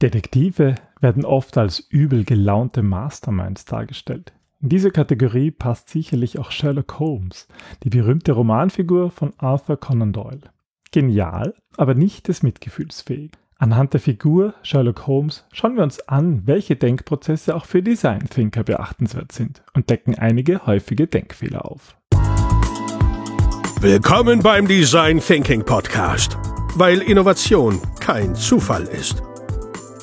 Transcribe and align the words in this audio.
Detektive 0.00 0.76
werden 1.00 1.24
oft 1.24 1.58
als 1.58 1.80
übel 1.80 2.24
gelaunte 2.24 2.82
Masterminds 2.82 3.64
dargestellt. 3.64 4.32
In 4.60 4.68
diese 4.68 4.92
Kategorie 4.92 5.50
passt 5.50 5.88
sicherlich 5.88 6.38
auch 6.38 6.52
Sherlock 6.52 7.00
Holmes, 7.00 7.48
die 7.82 7.90
berühmte 7.90 8.32
Romanfigur 8.32 9.10
von 9.10 9.32
Arthur 9.38 9.76
Conan 9.76 10.12
Doyle. 10.12 10.42
Genial, 10.92 11.54
aber 11.76 11.94
nicht 11.94 12.28
des 12.28 12.44
Mitgefühls 12.44 13.02
fähig. 13.02 13.32
Anhand 13.56 13.92
der 13.92 14.00
Figur 14.00 14.54
Sherlock 14.62 15.08
Holmes 15.08 15.44
schauen 15.52 15.74
wir 15.74 15.82
uns 15.82 16.00
an, 16.08 16.46
welche 16.46 16.76
Denkprozesse 16.76 17.56
auch 17.56 17.64
für 17.64 17.82
Design 17.82 18.28
Thinker 18.30 18.62
beachtenswert 18.62 19.32
sind 19.32 19.64
und 19.74 19.90
decken 19.90 20.16
einige 20.16 20.64
häufige 20.64 21.08
Denkfehler 21.08 21.68
auf. 21.68 21.96
Willkommen 23.80 24.42
beim 24.42 24.68
Design 24.68 25.18
Thinking 25.18 25.64
Podcast, 25.64 26.38
weil 26.76 27.02
Innovation 27.02 27.80
kein 27.98 28.36
Zufall 28.36 28.84
ist. 28.84 29.27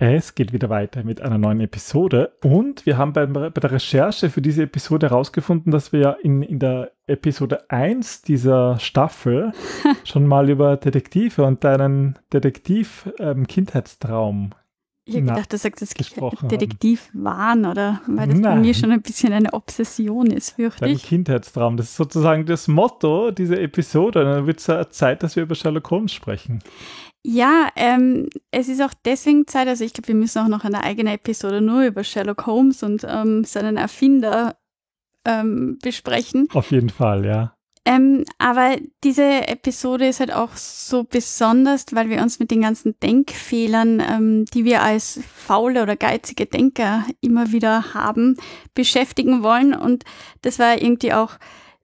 Es 0.00 0.36
geht 0.36 0.52
wieder 0.52 0.70
weiter 0.70 1.02
mit 1.02 1.20
einer 1.20 1.38
neuen 1.38 1.58
Episode 1.58 2.30
und 2.44 2.86
wir 2.86 2.98
haben 2.98 3.12
bei, 3.12 3.26
bei 3.26 3.50
der 3.50 3.72
Recherche 3.72 4.30
für 4.30 4.40
diese 4.40 4.62
Episode 4.62 5.10
herausgefunden, 5.10 5.72
dass 5.72 5.92
wir 5.92 6.00
ja 6.00 6.12
in, 6.12 6.42
in 6.42 6.60
der 6.60 6.92
Episode 7.08 7.68
1 7.68 8.22
dieser 8.22 8.78
Staffel 8.78 9.50
schon 10.04 10.24
mal 10.24 10.48
über 10.48 10.76
Detektive 10.76 11.42
und 11.42 11.64
deinen 11.64 12.16
Detektiv-Kindheitstraum 12.32 14.44
ähm, 14.44 14.54
ich 15.08 15.16
habe 15.16 15.24
gedacht, 15.24 15.52
du 15.54 15.56
sagst 15.56 15.80
jetzt 15.80 15.96
Detektivwahn 16.50 17.64
oder 17.64 18.02
weil 18.06 18.28
das 18.28 18.40
Nein. 18.40 18.42
bei 18.42 18.60
mir 18.60 18.74
schon 18.74 18.92
ein 18.92 19.00
bisschen 19.00 19.32
eine 19.32 19.54
Obsession 19.54 20.26
ist, 20.26 20.50
fürchte 20.50 20.84
Dein 20.84 20.96
ich. 20.96 21.04
Kindheitstraum, 21.04 21.78
das 21.78 21.86
ist 21.86 21.96
sozusagen 21.96 22.44
das 22.44 22.68
Motto 22.68 23.30
dieser 23.30 23.58
Episode. 23.58 24.22
Dann 24.22 24.46
wird 24.46 24.58
es 24.58 24.90
Zeit, 24.90 25.22
dass 25.22 25.34
wir 25.34 25.44
über 25.44 25.54
Sherlock 25.54 25.90
Holmes 25.90 26.12
sprechen. 26.12 26.58
Ja, 27.24 27.68
ähm, 27.76 28.28
es 28.50 28.68
ist 28.68 28.80
auch 28.80 28.94
deswegen 29.04 29.46
Zeit, 29.46 29.68
also 29.68 29.84
ich 29.84 29.92
glaube, 29.92 30.08
wir 30.08 30.14
müssen 30.14 30.38
auch 30.38 30.48
noch 30.48 30.64
eine 30.64 30.82
eigene 30.82 31.12
Episode 31.12 31.60
nur 31.60 31.84
über 31.84 32.04
Sherlock 32.04 32.46
Holmes 32.46 32.82
und 32.82 33.04
ähm, 33.08 33.44
seinen 33.44 33.76
Erfinder 33.76 34.56
ähm, 35.26 35.78
besprechen. 35.82 36.48
Auf 36.52 36.70
jeden 36.70 36.90
Fall, 36.90 37.26
ja. 37.26 37.54
Ähm, 37.84 38.24
aber 38.36 38.76
diese 39.02 39.48
Episode 39.48 40.08
ist 40.08 40.20
halt 40.20 40.30
auch 40.30 40.54
so 40.56 41.04
besonders, 41.04 41.86
weil 41.92 42.10
wir 42.10 42.20
uns 42.20 42.38
mit 42.38 42.50
den 42.50 42.60
ganzen 42.60 43.00
Denkfehlern, 43.00 44.00
ähm, 44.00 44.44
die 44.44 44.66
wir 44.66 44.82
als 44.82 45.20
faule 45.34 45.82
oder 45.82 45.96
geizige 45.96 46.44
Denker 46.44 47.06
immer 47.22 47.50
wieder 47.50 47.94
haben, 47.94 48.36
beschäftigen 48.74 49.42
wollen. 49.42 49.74
Und 49.74 50.04
das 50.42 50.58
war 50.58 50.82
irgendwie 50.82 51.14
auch 51.14 51.38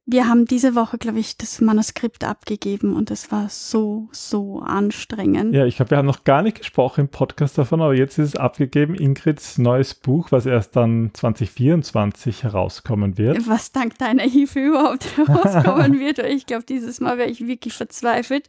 wir 0.06 0.28
haben 0.28 0.44
diese 0.44 0.74
Woche, 0.74 0.98
glaube 0.98 1.18
ich, 1.18 1.38
das 1.38 1.62
Manuskript 1.62 2.24
abgegeben 2.24 2.94
und 2.94 3.10
es 3.10 3.32
war 3.32 3.48
so, 3.48 4.08
so 4.12 4.60
anstrengend. 4.60 5.54
Ja, 5.54 5.64
ich 5.64 5.76
glaube, 5.76 5.92
wir 5.92 5.98
haben 5.98 6.06
noch 6.06 6.24
gar 6.24 6.42
nicht 6.42 6.58
gesprochen 6.58 7.02
im 7.02 7.08
Podcast 7.08 7.56
davon, 7.56 7.80
aber 7.80 7.94
jetzt 7.94 8.18
ist 8.18 8.28
es 8.28 8.36
abgegeben. 8.36 8.94
Ingrids 8.94 9.56
neues 9.56 9.94
Buch, 9.94 10.30
was 10.30 10.44
erst 10.44 10.76
dann 10.76 11.10
2024 11.14 12.42
herauskommen 12.42 13.16
wird. 13.16 13.48
Was 13.48 13.72
dank 13.72 13.96
deiner 13.96 14.24
Hilfe 14.24 14.60
überhaupt 14.60 15.16
herauskommen 15.16 15.98
wird. 15.98 16.18
Ich 16.18 16.44
glaube, 16.44 16.64
dieses 16.64 17.00
Mal 17.00 17.16
wäre 17.16 17.30
ich 17.30 17.46
wirklich 17.46 17.74
verzweifelt 17.74 18.48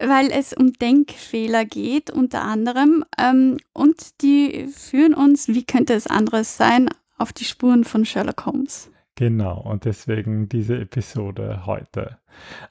weil 0.00 0.30
es 0.30 0.52
um 0.52 0.74
Denkfehler 0.74 1.64
geht, 1.64 2.12
unter 2.12 2.42
anderem. 2.42 3.04
Ähm, 3.18 3.56
und 3.72 4.22
die 4.22 4.68
führen 4.68 5.12
uns, 5.12 5.48
wie 5.48 5.64
könnte 5.64 5.94
es 5.94 6.06
anderes 6.06 6.56
sein, 6.56 6.88
auf 7.16 7.32
die 7.32 7.44
Spuren 7.44 7.82
von 7.82 8.04
Sherlock 8.04 8.46
Holmes. 8.46 8.92
Genau, 9.18 9.60
und 9.60 9.84
deswegen 9.84 10.48
diese 10.48 10.78
Episode 10.78 11.66
heute. 11.66 12.18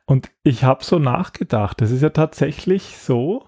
Und 0.06 0.31
ich 0.44 0.63
habe 0.63 0.81
so 0.81 0.97
nachgedacht, 0.97 1.81
es 1.81 1.91
ist 1.91 2.02
ja 2.02 2.12
tatsächlich 2.12 2.97
so, 2.97 3.44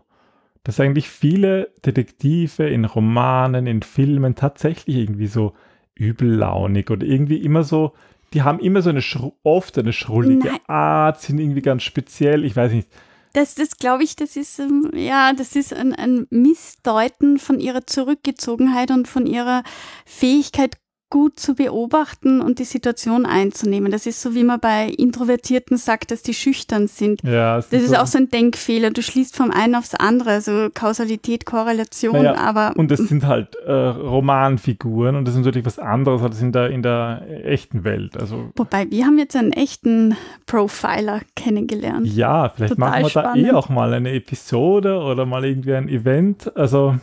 dass 0.65 0.81
eigentlich 0.81 1.09
viele 1.09 1.71
Detektive 1.85 2.67
in 2.67 2.83
Romanen, 2.83 3.67
in 3.67 3.83
Filmen 3.83 4.35
tatsächlich 4.35 4.97
irgendwie 4.97 5.27
so 5.27 5.53
übellaunig 5.95 6.91
oder 6.91 7.05
irgendwie 7.05 7.38
immer 7.38 7.63
so, 7.63 7.93
die 8.33 8.41
haben 8.41 8.59
immer 8.59 8.81
so 8.81 8.89
eine, 8.89 9.01
oft 9.43 9.77
eine 9.77 9.93
schrullige 9.93 10.49
Nein. 10.49 10.59
Art, 10.67 11.21
sind 11.21 11.39
irgendwie 11.39 11.61
ganz 11.61 11.83
speziell, 11.83 12.43
ich 12.43 12.57
weiß 12.57 12.73
nicht. 12.73 12.89
Das, 13.31 13.55
das 13.55 13.77
glaube 13.77 14.03
ich, 14.03 14.17
das 14.17 14.35
ist, 14.35 14.59
ähm, 14.59 14.91
ja, 14.93 15.31
das 15.31 15.55
ist 15.55 15.73
ein, 15.73 15.93
ein 15.93 16.27
Missdeuten 16.31 17.39
von 17.39 17.61
ihrer 17.61 17.88
Zurückgezogenheit 17.88 18.91
und 18.91 19.07
von 19.07 19.25
ihrer 19.25 19.63
Fähigkeit, 20.05 20.75
gut 21.09 21.39
zu 21.39 21.55
beobachten 21.55 22.39
und 22.41 22.59
die 22.59 22.65
Situation 22.65 23.25
einzunehmen. 23.25 23.91
Das 23.91 24.05
ist 24.05 24.21
so, 24.21 24.35
wie 24.35 24.43
man 24.43 24.59
bei 24.59 24.87
Introvertierten 24.87 25.77
sagt, 25.77 26.11
dass 26.11 26.21
die 26.21 26.33
schüchtern 26.33 26.87
sind. 26.87 27.23
Ja, 27.23 27.57
das 27.57 27.71
ist 27.71 27.89
so 27.89 27.95
auch 27.95 28.05
so 28.05 28.19
ein 28.19 28.29
Denkfehler. 28.29 28.91
Du 28.91 29.01
schließt 29.01 29.35
vom 29.35 29.49
einen 29.49 29.75
aufs 29.75 29.95
andere, 29.95 30.31
also 30.31 30.69
Kausalität, 30.73 31.45
Korrelation, 31.45 32.13
naja, 32.13 32.35
aber. 32.35 32.73
Und 32.77 32.91
es 32.91 32.99
sind 32.99 33.25
halt 33.25 33.55
äh, 33.65 33.71
Romanfiguren 33.71 35.15
und 35.15 35.25
das 35.25 35.33
ist 35.35 35.43
natürlich 35.43 35.65
was 35.65 35.79
anderes 35.79 36.21
als 36.21 36.41
in 36.41 36.51
der, 36.51 36.69
in 36.69 36.83
der 36.83 37.23
echten 37.43 37.83
Welt. 37.83 38.15
Also, 38.15 38.51
Wobei, 38.55 38.89
wir 38.91 39.05
haben 39.05 39.17
jetzt 39.17 39.35
einen 39.35 39.51
echten 39.51 40.15
Profiler 40.45 41.21
kennengelernt. 41.35 42.07
Ja, 42.07 42.49
vielleicht 42.49 42.75
Total 42.75 42.89
machen 42.89 43.03
wir 43.03 43.09
spannend. 43.09 43.47
da 43.47 43.49
eh 43.49 43.53
auch 43.53 43.69
mal 43.69 43.93
eine 43.93 44.11
Episode 44.11 44.99
oder 44.99 45.25
mal 45.25 45.43
irgendwie 45.43 45.73
ein 45.73 45.89
Event. 45.89 46.55
Also 46.55 46.95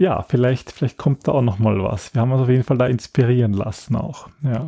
ja, 0.00 0.22
vielleicht, 0.22 0.72
vielleicht 0.72 0.96
kommt 0.96 1.28
da 1.28 1.32
auch 1.32 1.42
noch 1.42 1.58
mal 1.58 1.82
was. 1.82 2.14
Wir 2.14 2.22
haben 2.22 2.32
uns 2.32 2.40
auf 2.40 2.48
jeden 2.48 2.64
Fall 2.64 2.78
da 2.78 2.86
inspirieren 2.86 3.52
lassen 3.52 3.96
auch. 3.96 4.28
Ja. 4.42 4.66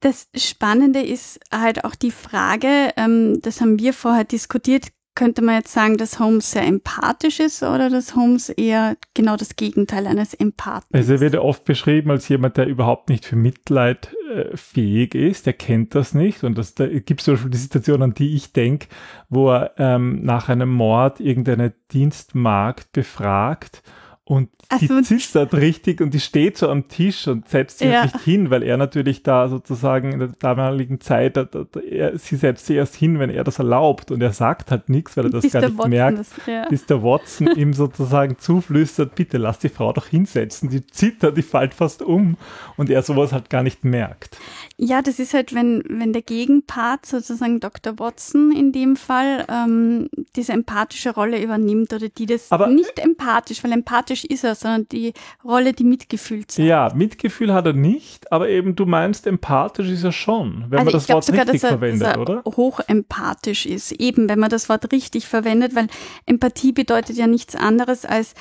Das 0.00 0.28
Spannende 0.36 1.00
ist 1.00 1.40
halt 1.50 1.86
auch 1.86 1.94
die 1.94 2.10
Frage, 2.10 2.92
ähm, 2.98 3.40
das 3.40 3.62
haben 3.62 3.78
wir 3.78 3.94
vorher 3.94 4.24
diskutiert, 4.24 4.88
könnte 5.14 5.40
man 5.40 5.54
jetzt 5.54 5.72
sagen, 5.72 5.96
dass 5.96 6.18
Holmes 6.18 6.50
sehr 6.50 6.66
empathisch 6.66 7.40
ist 7.40 7.62
oder 7.62 7.88
dass 7.88 8.14
Holmes 8.14 8.50
eher 8.50 8.98
genau 9.14 9.36
das 9.36 9.56
Gegenteil 9.56 10.06
eines 10.06 10.34
Empathen 10.34 10.88
ist? 10.90 10.98
Also 10.98 11.14
er 11.14 11.20
wird 11.20 11.34
ja 11.34 11.40
oft 11.40 11.64
beschrieben 11.64 12.10
als 12.10 12.28
jemand, 12.28 12.58
der 12.58 12.66
überhaupt 12.66 13.08
nicht 13.08 13.24
für 13.24 13.36
Mitleid 13.36 14.14
äh, 14.34 14.54
fähig 14.54 15.14
ist, 15.14 15.46
der 15.46 15.54
kennt 15.54 15.94
das 15.94 16.12
nicht 16.12 16.44
und 16.44 16.58
das, 16.58 16.74
da 16.74 16.86
gibt 16.86 17.20
es 17.20 17.24
zum 17.24 17.34
Beispiel 17.34 17.52
die 17.52 17.56
Situation, 17.56 18.02
an 18.02 18.12
die 18.12 18.34
ich 18.34 18.52
denke, 18.52 18.88
wo 19.30 19.50
er 19.50 19.72
ähm, 19.78 20.22
nach 20.24 20.50
einem 20.50 20.70
Mord 20.70 21.20
irgendeine 21.20 21.72
Dienstmagd 21.90 22.92
befragt 22.92 23.82
und 24.26 24.48
die 24.80 24.86
so. 24.86 25.02
zittert 25.02 25.52
richtig 25.52 26.00
und 26.00 26.14
die 26.14 26.20
steht 26.20 26.56
so 26.56 26.70
am 26.70 26.88
Tisch 26.88 27.28
und 27.28 27.46
setzt 27.46 27.80
sich 27.80 27.90
ja. 27.90 28.04
nicht 28.04 28.20
hin, 28.20 28.48
weil 28.48 28.62
er 28.62 28.78
natürlich 28.78 29.22
da 29.22 29.48
sozusagen 29.48 30.12
in 30.12 30.18
der 30.18 30.28
damaligen 30.38 30.98
Zeit, 30.98 31.36
da, 31.36 31.44
da, 31.44 31.66
er, 31.80 32.18
sie 32.18 32.36
setzt 32.36 32.64
sich 32.64 32.76
erst 32.76 32.94
hin, 32.94 33.18
wenn 33.18 33.28
er 33.28 33.44
das 33.44 33.58
erlaubt 33.58 34.10
und 34.10 34.22
er 34.22 34.32
sagt 34.32 34.70
halt 34.70 34.88
nichts, 34.88 35.18
weil 35.18 35.26
er 35.26 35.30
das 35.30 35.42
bis 35.42 35.52
gar 35.52 35.60
nicht 35.60 35.76
Watson 35.76 35.90
merkt, 35.90 36.18
ist, 36.20 36.32
ja. 36.46 36.66
bis 36.70 36.86
der 36.86 37.02
Watson 37.02 37.48
ihm 37.54 37.74
sozusagen 37.74 38.38
zuflüstert, 38.38 39.14
bitte 39.14 39.36
lass 39.36 39.58
die 39.58 39.68
Frau 39.68 39.92
doch 39.92 40.06
hinsetzen, 40.06 40.70
die 40.70 40.86
zittert, 40.86 41.36
die 41.36 41.42
fällt 41.42 41.74
fast 41.74 42.00
um 42.00 42.38
und 42.78 42.88
er 42.88 43.02
sowas 43.02 43.30
halt 43.30 43.50
gar 43.50 43.62
nicht 43.62 43.84
merkt. 43.84 44.38
Ja, 44.78 45.02
das 45.02 45.18
ist 45.18 45.34
halt, 45.34 45.54
wenn, 45.54 45.84
wenn 45.86 46.14
der 46.14 46.22
Gegenpart, 46.22 47.04
sozusagen 47.04 47.60
Dr. 47.60 47.98
Watson 47.98 48.52
in 48.52 48.72
dem 48.72 48.96
Fall, 48.96 49.44
ähm, 49.50 50.08
diese 50.34 50.52
empathische 50.52 51.12
Rolle 51.14 51.42
übernimmt 51.42 51.92
oder 51.92 52.08
die 52.08 52.24
das 52.24 52.50
Aber 52.50 52.68
nicht 52.68 52.98
empathisch, 52.98 53.62
weil 53.62 53.72
empathisch 53.72 54.13
ist 54.22 54.44
er, 54.44 54.54
sondern 54.54 54.86
die 54.88 55.12
Rolle, 55.42 55.72
die 55.72 55.82
Mitgefühl 55.82 56.46
zeigt. 56.46 56.68
Ja, 56.68 56.92
Mitgefühl 56.94 57.52
hat 57.52 57.66
er 57.66 57.72
nicht, 57.72 58.30
aber 58.30 58.48
eben 58.48 58.76
du 58.76 58.86
meinst, 58.86 59.26
empathisch 59.26 59.88
ist 59.88 60.04
er 60.04 60.12
schon, 60.12 60.66
wenn 60.68 60.78
also 60.78 60.84
man 60.84 60.92
das 60.92 61.08
Wort 61.08 61.24
sogar, 61.24 61.46
richtig 61.48 61.64
er, 61.64 61.68
verwendet, 61.70 62.06
er 62.06 62.20
oder? 62.20 62.42
Hochempathisch 62.44 63.66
ist, 63.66 63.90
eben 63.92 64.28
wenn 64.28 64.38
man 64.38 64.50
das 64.50 64.68
Wort 64.68 64.92
richtig 64.92 65.26
verwendet, 65.26 65.74
weil 65.74 65.88
Empathie 66.26 66.70
bedeutet 66.70 67.16
ja 67.16 67.26
nichts 67.26 67.56
anderes 67.56 68.04
als 68.04 68.34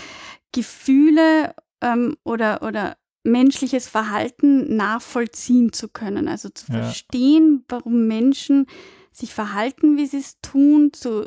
Gefühle 0.51 1.55
ähm, 1.81 2.15
oder, 2.23 2.61
oder 2.61 2.97
menschliches 3.23 3.87
Verhalten 3.87 4.75
nachvollziehen 4.75 5.71
zu 5.73 5.87
können, 5.87 6.27
also 6.27 6.49
zu 6.49 6.71
ja. 6.71 6.83
verstehen, 6.83 7.63
warum 7.69 8.07
Menschen 8.07 8.67
sich 9.11 9.33
verhalten, 9.33 9.97
wie 9.97 10.05
sie 10.05 10.17
es 10.17 10.39
tun, 10.41 10.91
zu 10.93 11.25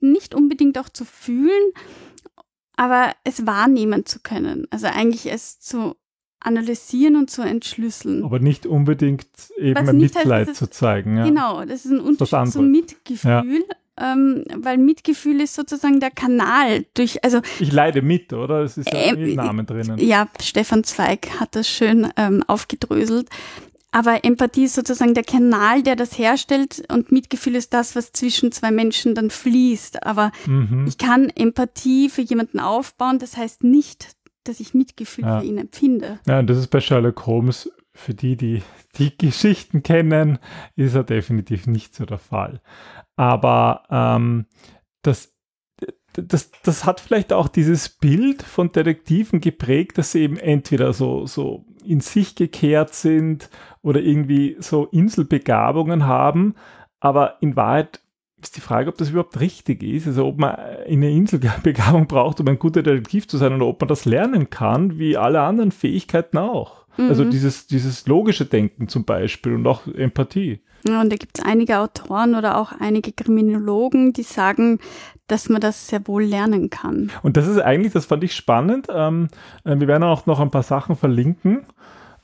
nicht 0.00 0.34
unbedingt 0.34 0.78
auch 0.78 0.88
zu 0.88 1.04
fühlen, 1.04 1.72
aber 2.78 3.12
es 3.24 3.44
wahrnehmen 3.44 4.06
zu 4.06 4.20
können. 4.20 4.66
Also 4.70 4.86
eigentlich 4.86 5.30
es 5.30 5.58
zu 5.58 5.96
analysieren 6.40 7.16
und 7.16 7.28
zu 7.28 7.42
entschlüsseln. 7.42 8.24
Aber 8.24 8.38
nicht 8.38 8.66
unbedingt 8.66 9.26
eben 9.58 9.76
ein 9.76 9.96
Mitleid 9.98 10.48
heißt, 10.48 10.56
zu 10.56 10.70
zeigen. 10.70 11.16
Ja. 11.16 11.24
Genau, 11.24 11.64
das 11.64 11.84
ist 11.84 11.90
ein 11.90 12.00
Unterschied 12.00 12.52
zum 12.52 12.70
Mitgefühl. 12.70 13.30
Ja 13.30 13.44
ähm, 14.00 14.44
weil 14.54 14.78
Mitgefühl 14.78 15.40
ist 15.40 15.54
sozusagen 15.54 16.00
der 16.00 16.10
Kanal 16.10 16.86
durch, 16.94 17.24
also. 17.24 17.40
Ich 17.58 17.72
leide 17.72 18.02
mit, 18.02 18.32
oder? 18.32 18.60
Es 18.62 18.78
ist 18.78 18.92
ja 18.92 18.98
äh, 18.98 19.34
Namen 19.34 19.66
drinnen. 19.66 19.98
Ja, 19.98 20.28
Stefan 20.40 20.84
Zweig 20.84 21.40
hat 21.40 21.56
das 21.56 21.68
schön 21.68 22.08
ähm, 22.16 22.44
aufgedröselt. 22.46 23.28
Aber 23.90 24.24
Empathie 24.24 24.64
ist 24.64 24.74
sozusagen 24.74 25.14
der 25.14 25.24
Kanal, 25.24 25.82
der 25.82 25.96
das 25.96 26.18
herstellt 26.18 26.82
und 26.92 27.10
Mitgefühl 27.10 27.54
ist 27.56 27.72
das, 27.72 27.96
was 27.96 28.12
zwischen 28.12 28.52
zwei 28.52 28.70
Menschen 28.70 29.14
dann 29.14 29.30
fließt. 29.30 30.04
Aber 30.04 30.30
Mhm. 30.46 30.86
ich 30.86 30.98
kann 30.98 31.30
Empathie 31.30 32.10
für 32.10 32.20
jemanden 32.22 32.60
aufbauen, 32.60 33.18
das 33.18 33.36
heißt 33.36 33.64
nicht, 33.64 34.14
dass 34.44 34.60
ich 34.60 34.74
Mitgefühl 34.74 35.24
Ja. 35.24 35.40
für 35.40 35.46
ihn 35.46 35.58
empfinde. 35.58 36.20
Ja, 36.26 36.38
und 36.38 36.48
das 36.48 36.58
ist 36.58 36.68
bei 36.68 36.80
Sherlock 36.80 37.24
Holmes, 37.26 37.70
für 37.94 38.14
die, 38.14 38.36
die 38.36 38.62
die 38.96 39.16
Geschichten 39.18 39.82
kennen, 39.82 40.38
ist 40.76 40.94
er 40.94 41.04
definitiv 41.04 41.66
nicht 41.66 41.94
so 41.94 42.04
der 42.04 42.18
Fall. 42.18 42.60
Aber 43.16 43.84
ähm, 43.90 44.46
das, 45.02 45.34
das, 46.12 46.50
das 46.62 46.84
hat 46.84 47.00
vielleicht 47.00 47.32
auch 47.32 47.48
dieses 47.48 47.88
Bild 47.88 48.42
von 48.42 48.70
Detektiven 48.70 49.40
geprägt, 49.40 49.98
dass 49.98 50.12
sie 50.12 50.20
eben 50.20 50.36
entweder 50.36 50.92
so, 50.92 51.26
so 51.26 51.64
in 51.84 52.00
sich 52.00 52.34
gekehrt 52.34 52.94
sind 52.94 53.50
oder 53.82 54.00
irgendwie 54.00 54.56
so 54.60 54.86
Inselbegabungen 54.86 56.06
haben, 56.06 56.54
aber 57.00 57.36
in 57.40 57.56
Wahrheit 57.56 58.00
ist 58.42 58.56
die 58.56 58.60
Frage, 58.60 58.88
ob 58.88 58.96
das 58.96 59.10
überhaupt 59.10 59.40
richtig 59.40 59.82
ist. 59.82 60.06
Also 60.06 60.26
ob 60.26 60.38
man 60.38 60.54
eine 60.54 61.10
Inselbegabung 61.10 62.06
braucht, 62.06 62.40
um 62.40 62.48
ein 62.48 62.58
guter 62.58 62.82
Detektiv 62.82 63.26
zu 63.28 63.36
sein 63.36 63.52
oder 63.54 63.66
ob 63.66 63.80
man 63.80 63.88
das 63.88 64.04
lernen 64.04 64.50
kann, 64.50 64.98
wie 64.98 65.16
alle 65.16 65.40
anderen 65.40 65.72
Fähigkeiten 65.72 66.38
auch. 66.38 66.77
Also 66.98 67.24
Mhm. 67.24 67.30
dieses, 67.30 67.66
dieses 67.66 68.06
logische 68.06 68.44
Denken 68.44 68.88
zum 68.88 69.04
Beispiel 69.04 69.54
und 69.54 69.66
auch 69.66 69.86
Empathie. 69.86 70.60
Ja, 70.86 71.00
und 71.00 71.10
da 71.12 71.16
gibt 71.16 71.38
es 71.38 71.44
einige 71.44 71.78
Autoren 71.78 72.34
oder 72.34 72.56
auch 72.58 72.72
einige 72.78 73.12
Kriminologen, 73.12 74.12
die 74.12 74.22
sagen, 74.22 74.78
dass 75.26 75.48
man 75.48 75.60
das 75.60 75.88
sehr 75.88 76.06
wohl 76.08 76.24
lernen 76.24 76.70
kann. 76.70 77.10
Und 77.22 77.36
das 77.36 77.46
ist 77.46 77.58
eigentlich, 77.60 77.92
das 77.92 78.06
fand 78.06 78.24
ich 78.24 78.34
spannend. 78.34 78.86
Ähm, 78.90 79.28
äh, 79.64 79.78
wir 79.78 79.86
werden 79.88 80.02
auch 80.04 80.26
noch 80.26 80.40
ein 80.40 80.50
paar 80.50 80.62
Sachen 80.62 80.96
verlinken, 80.96 81.66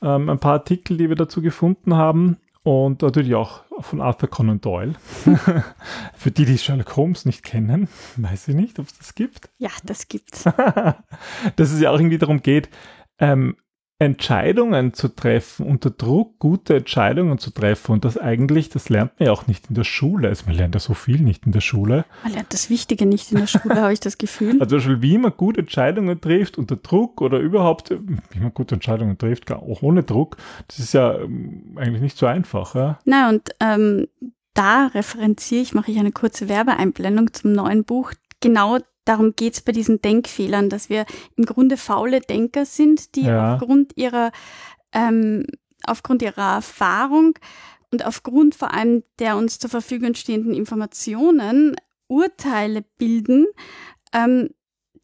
ähm, 0.01 0.29
ein 0.29 0.39
paar 0.39 0.53
Artikel, 0.53 0.97
die 0.97 1.09
wir 1.09 1.15
dazu 1.15 1.41
gefunden 1.41 1.95
haben. 1.95 2.37
Und 2.63 3.03
natürlich 3.03 3.35
auch 3.35 3.61
von 3.81 4.01
Arthur 4.01 4.27
Conan 4.27 4.59
Doyle. 4.59 4.93
Für 6.15 6.31
die, 6.31 6.45
die 6.45 6.57
Sherlock 6.57 6.97
Holmes 6.97 7.25
nicht 7.25 7.43
kennen, 7.43 7.87
weiß 8.17 8.47
ich 8.47 8.55
nicht, 8.55 8.79
ob 8.79 8.87
es 8.87 8.97
das 8.97 9.13
gibt. 9.13 9.49
Ja, 9.59 9.69
das 9.83 10.07
gibt's. 10.07 10.43
dass 11.55 11.71
es 11.71 11.79
ja 11.79 11.91
auch 11.91 11.99
irgendwie 11.99 12.17
darum 12.17 12.41
geht, 12.41 12.69
ähm, 13.19 13.55
Entscheidungen 13.97 14.93
zu 14.93 15.07
treffen, 15.07 15.65
unter 15.65 15.89
Druck 15.89 16.37
gute 16.37 16.75
Entscheidungen 16.75 17.37
zu 17.37 17.51
treffen. 17.51 17.93
Und 17.93 18.03
das 18.03 18.17
eigentlich, 18.17 18.67
das 18.67 18.89
lernt 18.89 19.17
man 19.17 19.27
ja 19.27 19.31
auch 19.31 19.47
nicht 19.47 19.69
in 19.69 19.75
der 19.75 19.85
Schule. 19.85 20.27
Also 20.27 20.45
man 20.47 20.55
lernt 20.55 20.75
ja 20.75 20.81
so 20.81 20.93
viel 20.93 21.21
nicht 21.21 21.45
in 21.45 21.53
der 21.53 21.61
Schule. 21.61 22.03
Man 22.23 22.33
lernt 22.33 22.53
das 22.53 22.69
Wichtige 22.69 23.05
nicht 23.05 23.31
in 23.31 23.39
der 23.39 23.47
Schule, 23.47 23.81
habe 23.81 23.93
ich 23.93 24.01
das 24.01 24.17
Gefühl. 24.17 24.59
Also 24.65 24.77
zum 24.77 24.77
Beispiel, 24.77 25.01
wie 25.01 25.17
man 25.17 25.33
gute 25.37 25.61
Entscheidungen 25.61 26.19
trifft 26.19 26.57
unter 26.57 26.75
Druck 26.75 27.21
oder 27.21 27.39
überhaupt, 27.39 27.91
wie 28.31 28.39
man 28.39 28.53
gute 28.53 28.75
Entscheidungen 28.75 29.17
trifft, 29.17 29.45
gar 29.45 29.59
auch 29.61 29.81
ohne 29.81 30.03
Druck, 30.03 30.37
das 30.67 30.79
ist 30.79 30.93
ja 30.93 31.15
ähm, 31.19 31.77
eigentlich 31.77 32.01
nicht 32.01 32.17
so 32.17 32.25
einfach. 32.25 32.75
Ja? 32.75 32.99
Na, 33.05 33.29
und 33.29 33.51
ähm, 33.59 34.07
da 34.53 34.87
referenziere 34.87 35.61
ich, 35.61 35.73
mache 35.73 35.91
ich 35.91 35.99
eine 35.99 36.11
kurze 36.11 36.49
Werbeeinblendung 36.49 37.33
zum 37.33 37.53
neuen 37.53 37.83
Buch. 37.83 38.11
Genau 38.41 38.79
darum 39.05 39.35
geht's 39.35 39.61
bei 39.61 39.71
diesen 39.71 40.01
Denkfehlern, 40.01 40.69
dass 40.69 40.89
wir 40.89 41.05
im 41.37 41.45
Grunde 41.45 41.77
faule 41.77 42.19
Denker 42.21 42.65
sind, 42.65 43.15
die 43.15 43.23
Ja. 43.25 43.55
aufgrund 43.55 43.95
ihrer 43.97 44.31
ähm, 44.91 45.45
aufgrund 45.87 46.21
ihrer 46.21 46.55
Erfahrung 46.55 47.37
und 47.91 48.05
aufgrund 48.05 48.55
vor 48.55 48.73
allem 48.73 49.03
der 49.19 49.37
uns 49.37 49.59
zur 49.59 49.69
Verfügung 49.69 50.15
stehenden 50.15 50.53
Informationen 50.53 51.75
Urteile 52.07 52.83
bilden, 52.97 53.45
ähm, 54.13 54.49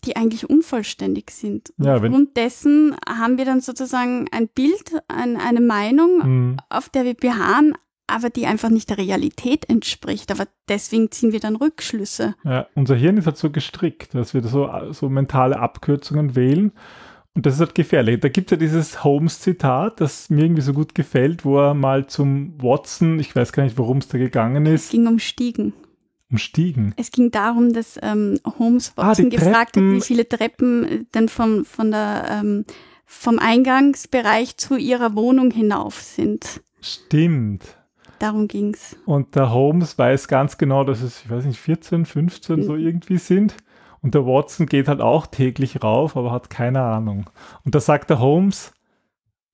die 0.06 0.16
eigentlich 0.16 0.50
unvollständig 0.50 1.30
sind. 1.32 1.72
Und 1.78 1.86
Ja, 1.86 1.96
aufgrund 1.96 2.36
dessen 2.38 2.96
haben 3.08 3.38
wir 3.38 3.46
dann 3.46 3.62
sozusagen 3.62 4.28
ein 4.32 4.48
Bild, 4.48 4.94
ein, 5.08 5.38
eine 5.38 5.62
Meinung, 5.62 6.24
Hm. 6.24 6.58
auf 6.70 6.90
der 6.90 7.06
wir 7.06 7.14
beharren, 7.14 7.76
aber 8.08 8.30
die 8.30 8.46
einfach 8.46 8.70
nicht 8.70 8.90
der 8.90 8.98
Realität 8.98 9.70
entspricht. 9.70 10.32
Aber 10.32 10.48
deswegen 10.68 11.12
ziehen 11.12 11.32
wir 11.32 11.40
dann 11.40 11.56
Rückschlüsse. 11.56 12.36
Ja, 12.44 12.68
unser 12.76 12.96
Hirn 12.96 13.18
ist 13.18 13.26
halt 13.26 13.38
so 13.38 13.50
gestrickt, 13.50 14.14
dass 14.14 14.34
wir 14.34 14.44
so, 14.44 14.70
so 14.92 15.10
mentale 15.10 15.60
Abkürzungen 15.60 16.36
wählen. 16.36 16.72
Und 17.34 17.46
das 17.46 17.54
ist 17.54 17.60
halt 17.62 17.76
gefährlich. 17.76 18.20
Da 18.20 18.28
gibt 18.28 18.52
es 18.52 18.58
ja 18.58 18.58
dieses 18.58 19.06
Holmes-Zitat, 19.06 20.02
das 20.02 20.30
mir 20.30 20.44
irgendwie 20.44 20.62
so 20.62 20.74
gut 20.74 20.94
gefällt, 20.94 21.46
wo 21.46 21.60
er 21.60 21.74
mal 21.74 22.08
zum 22.08 22.62
Watson, 22.62 23.20
ich 23.20 23.34
weiß 23.34 23.54
gar 23.54 23.64
nicht, 23.64 23.78
worum 23.78 24.00
es 24.00 24.10
da 24.10 24.18
gegangen 24.18 24.66
Es 24.66 24.84
ist, 24.86 24.92
ging 24.92 25.08
um 25.08 25.18
Stiegen. 25.18 25.72
umstiegen. 26.30 26.94
Es 26.98 27.10
ging 27.12 27.32
darum, 27.32 27.72
dass 27.72 27.98
ähm, 28.02 28.38
Holmes 28.60 28.92
Ah, 28.98 29.08
Watson 29.08 29.30
die 29.30 29.38
gefragt 29.38 29.56
hat, 29.56 29.74
Treppen. 29.76 29.96
wie 29.96 30.02
viele 30.02 30.28
Treppen 30.28 30.84
äh, 30.86 31.04
denn 31.14 31.30
vom, 31.30 31.64
von 31.64 31.92
der, 31.92 32.26
ähm, 32.42 32.66
vom 33.06 33.40
Eingangsbereich 33.40 34.58
zu 34.58 34.76
ihrer 34.76 35.16
Wohnung 35.16 35.52
hinauf 35.52 36.02
sind. 36.02 36.62
Stimmt. 36.82 37.78
Darum 38.22 38.48
ging's. 38.48 38.96
Und 39.06 39.36
der 39.36 39.52
Holmes 39.52 39.98
weiß 39.98 40.28
ganz 40.28 40.58
genau, 40.58 40.84
dass 40.84 41.02
es, 41.02 41.24
ich 41.24 41.30
weiß 41.30 41.46
nicht, 41.46 41.60
14, 41.60 42.06
15 42.06 42.64
so 42.64 42.74
Mhm. 42.74 42.80
irgendwie 42.80 43.18
sind. 43.18 43.56
Und 44.02 44.14
der 44.16 44.26
Watson 44.26 44.66
geht 44.68 44.88
halt 44.88 45.02
auch 45.02 45.28
täglich 45.28 45.84
rauf, 45.84 46.16
aber 46.18 46.32
hat 46.32 46.50
keine 46.50 46.82
Ahnung. 46.82 47.30
Und 47.66 47.74
da 47.76 47.80
sagt 47.80 48.10
der 48.10 48.20
Holmes, 48.20 48.74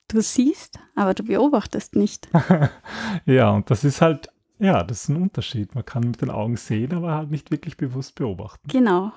Du 0.10 0.22
siehst, 0.22 0.80
aber 0.96 1.14
du 1.14 1.24
beobachtest 1.24 1.96
nicht. 1.98 2.30
ja, 3.25 3.52
und 3.52 3.69
das 3.69 3.84
ist 3.84 4.02
halt, 4.02 4.30
ja, 4.58 4.81
das 4.84 5.04
ist 5.04 5.10
ein 5.10 5.22
Unterschied. 5.22 5.75
Man 5.75 5.84
kann 5.86 6.04
mit 6.04 6.22
den 6.22 6.30
Augen 6.30 6.56
sehen, 6.56 6.94
aber 6.94 7.13
halt 7.13 7.30
nicht 7.30 7.52
wirklich 7.52 7.75
bewusst 7.75 8.16
beobachten. 8.16 8.70
Genau. 8.70 9.12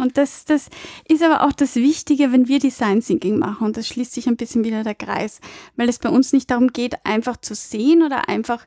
Und 0.00 0.16
das, 0.16 0.44
das 0.44 0.68
ist 1.08 1.22
aber 1.22 1.44
auch 1.46 1.52
das 1.52 1.76
Wichtige, 1.76 2.32
wenn 2.32 2.48
wir 2.48 2.58
Design 2.58 3.00
Thinking 3.00 3.38
machen. 3.38 3.66
Und 3.66 3.76
das 3.76 3.88
schließt 3.88 4.12
sich 4.12 4.26
ein 4.26 4.36
bisschen 4.36 4.64
wieder 4.64 4.82
der 4.84 4.94
Kreis, 4.94 5.40
weil 5.76 5.88
es 5.88 5.98
bei 5.98 6.08
uns 6.08 6.32
nicht 6.32 6.50
darum 6.50 6.68
geht, 6.68 7.04
einfach 7.04 7.36
zu 7.36 7.54
sehen 7.54 8.02
oder 8.02 8.28
einfach 8.28 8.64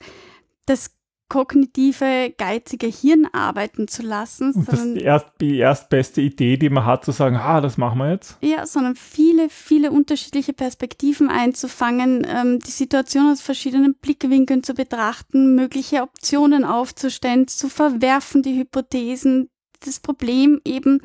das 0.65 0.91
kognitive, 1.33 2.31
geizige 2.37 2.85
Hirn 2.85 3.27
arbeiten 3.31 3.87
zu 3.87 4.03
lassen, 4.03 4.53
Und 4.53 4.71
das 4.71 4.79
ist 4.81 4.95
die, 4.95 5.01
erst, 5.01 5.27
die 5.41 5.57
erstbeste 5.57 6.21
Idee, 6.21 6.57
die 6.57 6.69
man 6.69 6.85
hat, 6.85 7.03
zu 7.03 7.11
sagen, 7.11 7.37
ah, 7.37 7.59
das 7.59 7.75
machen 7.75 7.97
wir 7.97 8.11
jetzt. 8.11 8.37
Ja, 8.41 8.67
sondern 8.67 8.95
viele, 8.95 9.49
viele 9.49 9.89
unterschiedliche 9.89 10.53
Perspektiven 10.53 11.29
einzufangen, 11.29 12.27
ähm, 12.29 12.59
die 12.59 12.69
Situation 12.69 13.31
aus 13.31 13.41
verschiedenen 13.41 13.95
Blickwinkeln 13.95 14.61
zu 14.61 14.75
betrachten, 14.75 15.55
mögliche 15.55 16.03
Optionen 16.03 16.63
aufzustellen, 16.63 17.47
zu 17.47 17.67
verwerfen, 17.67 18.43
die 18.43 18.59
Hypothesen, 18.59 19.49
das 19.85 19.99
Problem 19.99 20.61
eben 20.65 21.01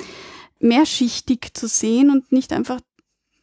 mehrschichtig 0.61 1.55
zu 1.55 1.69
sehen 1.69 2.11
und 2.11 2.33
nicht 2.33 2.53
einfach 2.53 2.81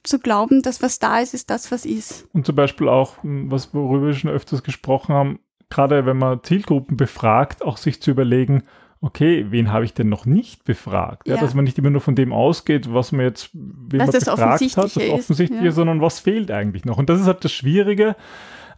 zu 0.03 0.19
glauben, 0.19 0.61
dass 0.61 0.81
was 0.81 0.99
da 0.99 1.19
ist, 1.19 1.33
ist 1.33 1.49
das, 1.49 1.71
was 1.71 1.85
ist. 1.85 2.27
Und 2.33 2.45
zum 2.45 2.55
Beispiel 2.55 2.87
auch, 2.87 3.23
m, 3.23 3.49
was 3.51 3.73
worüber 3.73 4.07
wir 4.07 4.13
schon 4.13 4.29
öfters 4.29 4.63
gesprochen 4.63 5.13
haben, 5.13 5.39
gerade 5.69 6.05
wenn 6.05 6.17
man 6.17 6.43
Zielgruppen 6.43 6.97
befragt, 6.97 7.63
auch 7.63 7.77
sich 7.77 8.01
zu 8.01 8.11
überlegen, 8.11 8.63
okay, 9.01 9.47
wen 9.49 9.71
habe 9.71 9.85
ich 9.85 9.93
denn 9.93 10.09
noch 10.09 10.25
nicht 10.25 10.63
befragt? 10.63 11.27
Ja. 11.27 11.35
Ja. 11.35 11.41
dass 11.41 11.53
man 11.53 11.65
nicht 11.65 11.77
immer 11.77 11.89
nur 11.89 12.01
von 12.01 12.15
dem 12.15 12.33
ausgeht, 12.33 12.93
was 12.93 13.11
man 13.11 13.25
jetzt, 13.25 13.49
wen 13.53 13.99
Was 13.99 14.07
man 14.07 14.13
das 14.13 14.25
befragt 14.25 14.61
hat, 14.61 14.85
das 14.85 14.97
Offensichtliche 14.97 15.61
ist, 15.61 15.65
ja. 15.65 15.71
sondern 15.71 16.01
was 16.01 16.19
fehlt 16.19 16.51
eigentlich 16.51 16.85
noch? 16.85 16.97
Und 16.97 17.09
das 17.09 17.19
ist 17.19 17.27
halt 17.27 17.43
das 17.43 17.51
Schwierige. 17.51 18.15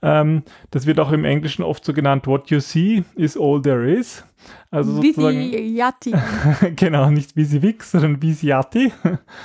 Ähm, 0.01 0.43
das 0.71 0.85
wird 0.85 0.99
auch 0.99 1.11
im 1.11 1.25
Englischen 1.25 1.63
oft 1.63 1.83
so 1.83 1.93
genannt, 1.93 2.27
what 2.27 2.49
you 2.49 2.59
see 2.59 3.03
is 3.15 3.37
all 3.37 3.61
there 3.61 3.89
is. 3.89 4.23
Also 4.71 4.93
sozusagen, 4.93 5.39
Vivi 5.39 5.75
Yati. 5.75 6.13
genau, 6.75 7.09
nicht 7.09 7.35
Visivix, 7.35 7.91
sondern 7.91 8.21
Visiati. 8.21 8.91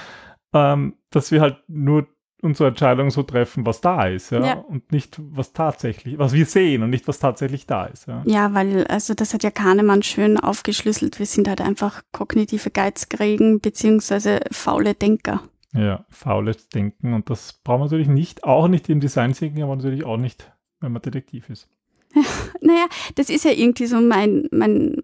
ähm, 0.52 0.94
dass 1.11 1.30
wir 1.30 1.40
halt 1.40 1.56
nur 1.68 2.06
unsere 2.42 2.71
Entscheidung 2.71 3.11
so 3.11 3.23
treffen, 3.23 3.64
was 3.64 3.80
da 3.80 4.09
ist, 4.09 4.32
ja? 4.32 4.44
Ja. 4.44 4.54
und 4.54 4.90
nicht 4.90 5.16
was 5.30 5.52
tatsächlich, 5.52 6.18
was 6.18 6.32
wir 6.32 6.44
sehen 6.44 6.82
und 6.82 6.90
nicht 6.90 7.06
was 7.06 7.21
tatsächlich 7.21 7.66
da 7.66 7.87
ist. 7.87 8.09
Ja, 8.09 8.23
Ja, 8.26 8.52
weil, 8.52 8.85
also 8.88 9.14
das 9.14 9.32
hat 9.32 9.44
ja 9.44 9.52
Kahnemann 9.52 10.02
schön 10.02 10.38
aufgeschlüsselt. 10.38 11.21
Wir 11.21 11.26
sind 11.26 11.47
halt 11.47 11.61
einfach 11.61 12.02
kognitive 12.11 12.71
Geizkriegen 12.71 13.61
beziehungsweise 13.61 14.40
faule 14.50 14.94
Denker. 14.94 15.42
Ja 15.73 16.05
faules 16.11 16.69
Denken 16.69 17.14
und 17.14 17.31
das 17.31 17.52
braucht 17.52 17.79
man 17.79 17.87
natürlich 17.87 18.09
nicht, 18.09 18.45
auch 18.45 18.69
nicht 18.69 18.88
im 18.88 19.00
Design 19.00 19.33
Thinking, 19.33 19.62
aber 19.62 19.76
natürlich 19.76 20.05
auch 20.05 20.17
nicht, 20.17 20.52
wenn 20.81 20.93
man 20.93 21.02
Detektiv 21.02 21.49
ist. 21.50 21.69
Naja, 22.61 22.87
das 23.17 23.29
ist 23.29 23.45
ja 23.45 23.50
irgendwie 23.50 23.87
so 23.87 24.00
mein, 24.00 24.47
mein 24.52 25.02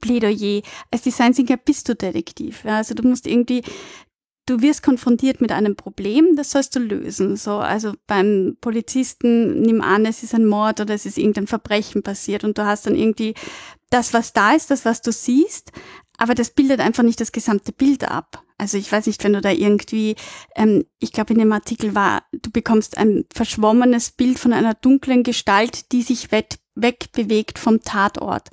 Plädoyer. 0.00 0.62
Als 0.90 1.02
Design 1.02 1.32
Thinker 1.32 1.56
bist 1.56 1.88
du 1.88 1.94
Detektiv. 1.94 2.64
Ja? 2.64 2.76
Also 2.76 2.94
du 2.94 3.06
musst 3.06 3.26
irgendwie, 3.26 3.62
du 4.46 4.60
wirst 4.60 4.82
konfrontiert 4.82 5.40
mit 5.40 5.50
einem 5.50 5.74
Problem, 5.76 6.36
das 6.36 6.50
sollst 6.50 6.76
du 6.76 6.80
lösen. 6.80 7.36
So, 7.36 7.52
also 7.52 7.94
beim 8.06 8.56
Polizisten 8.60 9.62
nimm 9.62 9.80
an, 9.80 10.06
es 10.06 10.22
ist 10.22 10.34
ein 10.34 10.46
Mord 10.46 10.80
oder 10.80 10.94
es 10.94 11.06
ist 11.06 11.18
irgendein 11.18 11.46
Verbrechen 11.46 12.02
passiert 12.02 12.44
und 12.44 12.58
du 12.58 12.64
hast 12.64 12.86
dann 12.86 12.94
irgendwie 12.94 13.34
das, 13.90 14.12
was 14.12 14.32
da 14.32 14.52
ist, 14.52 14.70
das, 14.70 14.84
was 14.84 15.02
du 15.02 15.12
siehst, 15.12 15.72
aber 16.16 16.34
das 16.34 16.50
bildet 16.50 16.80
einfach 16.80 17.02
nicht 17.02 17.20
das 17.20 17.32
gesamte 17.32 17.72
Bild 17.72 18.04
ab. 18.04 18.43
Also 18.56 18.78
ich 18.78 18.90
weiß 18.90 19.06
nicht, 19.06 19.22
wenn 19.24 19.32
du 19.32 19.40
da 19.40 19.50
irgendwie, 19.50 20.14
ähm, 20.54 20.84
ich 21.00 21.12
glaube 21.12 21.32
in 21.32 21.40
dem 21.40 21.52
Artikel 21.52 21.94
war, 21.94 22.22
du 22.32 22.50
bekommst 22.50 22.96
ein 22.96 23.24
verschwommenes 23.34 24.12
Bild 24.12 24.38
von 24.38 24.52
einer 24.52 24.74
dunklen 24.74 25.22
Gestalt, 25.24 25.92
die 25.92 26.02
sich 26.02 26.28
wegbewegt 26.30 27.58
vom 27.58 27.80
Tatort. 27.80 28.50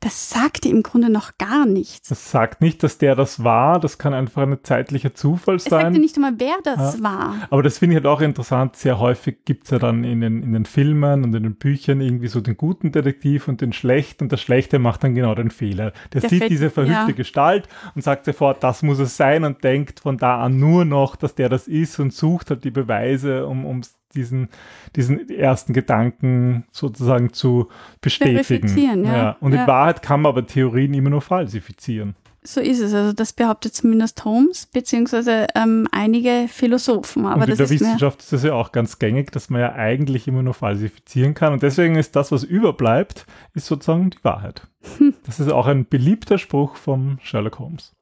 Das 0.00 0.30
sagt 0.30 0.64
dir 0.64 0.70
im 0.70 0.82
Grunde 0.84 1.10
noch 1.10 1.38
gar 1.38 1.66
nichts. 1.66 2.08
Das 2.08 2.30
sagt 2.30 2.60
nicht, 2.60 2.82
dass 2.84 2.98
der 2.98 3.16
das 3.16 3.42
war. 3.42 3.80
Das 3.80 3.98
kann 3.98 4.14
einfach 4.14 4.42
ein 4.42 4.58
zeitlicher 4.62 5.14
Zufall 5.14 5.56
Es 5.56 5.64
sagt 5.64 5.82
sein. 5.82 5.92
dir 5.92 5.98
nicht 5.98 6.14
einmal, 6.16 6.34
wer 6.38 6.54
das 6.62 6.98
Ja. 6.98 7.02
war. 7.02 7.34
Aber 7.50 7.62
das 7.64 7.78
finde 7.78 7.94
ich 7.94 7.96
halt 7.96 8.06
auch 8.06 8.20
interessant. 8.20 8.76
Sehr 8.76 9.00
häufig 9.00 9.44
gibt 9.44 9.64
es 9.64 9.70
ja 9.70 9.78
dann 9.80 10.04
in 10.04 10.20
den, 10.20 10.42
in 10.42 10.52
den 10.52 10.66
Filmen 10.66 11.24
und 11.24 11.34
in 11.34 11.42
den 11.42 11.56
Büchern 11.56 12.00
irgendwie 12.00 12.28
so 12.28 12.40
den 12.40 12.56
guten 12.56 12.92
Detektiv 12.92 13.48
und 13.48 13.60
den 13.60 13.72
schlechten. 13.72 14.24
Und 14.24 14.32
der 14.32 14.36
Schlechte 14.36 14.78
macht 14.78 15.02
dann 15.02 15.14
genau 15.16 15.34
den 15.34 15.50
Fehler. 15.50 15.92
Der, 16.12 16.20
Der 16.20 16.30
sieht 16.30 16.38
fällt- 16.40 16.50
diese 16.52 16.70
verhüllte 16.70 17.10
ja. 17.10 17.16
Gestalt 17.16 17.68
und 17.96 18.02
sagt 18.02 18.24
sofort, 18.24 18.62
das 18.62 18.82
muss 18.84 19.00
es 19.00 19.16
sein 19.16 19.44
und 19.44 19.64
denkt 19.64 20.00
von 20.00 20.16
da 20.16 20.40
an 20.40 20.60
nur 20.60 20.84
noch, 20.84 21.16
dass 21.16 21.34
der 21.34 21.48
das 21.48 21.66
ist 21.66 21.98
und 21.98 22.12
sucht 22.12 22.50
halt 22.50 22.62
die 22.62 22.70
Beweise, 22.70 23.46
um, 23.46 23.64
um 23.64 23.80
diesen, 24.14 24.48
diesen 24.96 25.28
ersten 25.30 25.72
Gedanken 25.72 26.64
sozusagen 26.72 27.32
zu 27.32 27.68
bestätigen. 28.00 28.44
Verifizieren, 28.44 29.04
ja. 29.04 29.36
Und 29.40 29.52
in 29.52 29.58
Ja. 29.58 29.66
Wahrheit 29.66 30.02
kann 30.02 30.22
man 30.22 30.30
aber 30.30 30.46
Theorien 30.46 30.94
immer 30.94 31.10
nur 31.10 31.22
falsifizieren. 31.22 32.14
So 32.44 32.60
ist 32.60 32.80
es. 32.80 32.94
Also 32.94 33.12
das 33.12 33.32
behauptet 33.32 33.74
zumindest 33.74 34.24
Holmes, 34.24 34.66
beziehungsweise 34.66 35.48
ähm, 35.54 35.86
einige 35.90 36.46
Philosophen. 36.48 37.26
Aber 37.26 37.42
und 37.42 37.50
in 37.50 37.56
der 37.56 37.68
Wissenschaft 37.68 38.20
ist 38.20 38.32
das 38.32 38.42
ja 38.42 38.54
auch 38.54 38.72
ganz 38.72 38.98
gängig, 38.98 39.32
dass 39.32 39.50
man 39.50 39.60
ja 39.60 39.72
eigentlich 39.74 40.28
immer 40.28 40.42
nur 40.42 40.54
falsifizieren 40.54 41.34
kann. 41.34 41.52
Und 41.52 41.62
deswegen 41.62 41.96
ist 41.96 42.16
das, 42.16 42.32
was 42.32 42.44
überbleibt, 42.44 43.26
ist 43.54 43.66
sozusagen 43.66 44.10
die 44.10 44.24
Wahrheit. 44.24 44.66
Hm. 44.98 45.14
Das 45.26 45.40
ist 45.40 45.50
auch 45.50 45.66
ein 45.66 45.86
beliebter 45.86 46.38
Spruch 46.38 46.76
von 46.76 47.18
Sherlock 47.22 47.58
Holmes. 47.58 47.92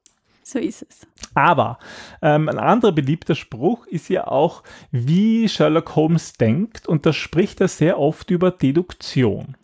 So 0.46 0.60
ist 0.60 0.86
es. 0.88 1.06
Aber 1.34 1.78
ähm, 2.22 2.48
ein 2.48 2.58
anderer 2.58 2.92
beliebter 2.92 3.34
Spruch 3.34 3.86
ist 3.86 4.08
ja 4.08 4.28
auch, 4.28 4.62
wie 4.92 5.48
Sherlock 5.48 5.96
Holmes 5.96 6.34
denkt. 6.34 6.86
Und 6.86 7.04
da 7.04 7.12
spricht 7.12 7.60
er 7.60 7.68
sehr 7.68 7.98
oft 7.98 8.30
über 8.30 8.52
Deduktion. 8.52 9.56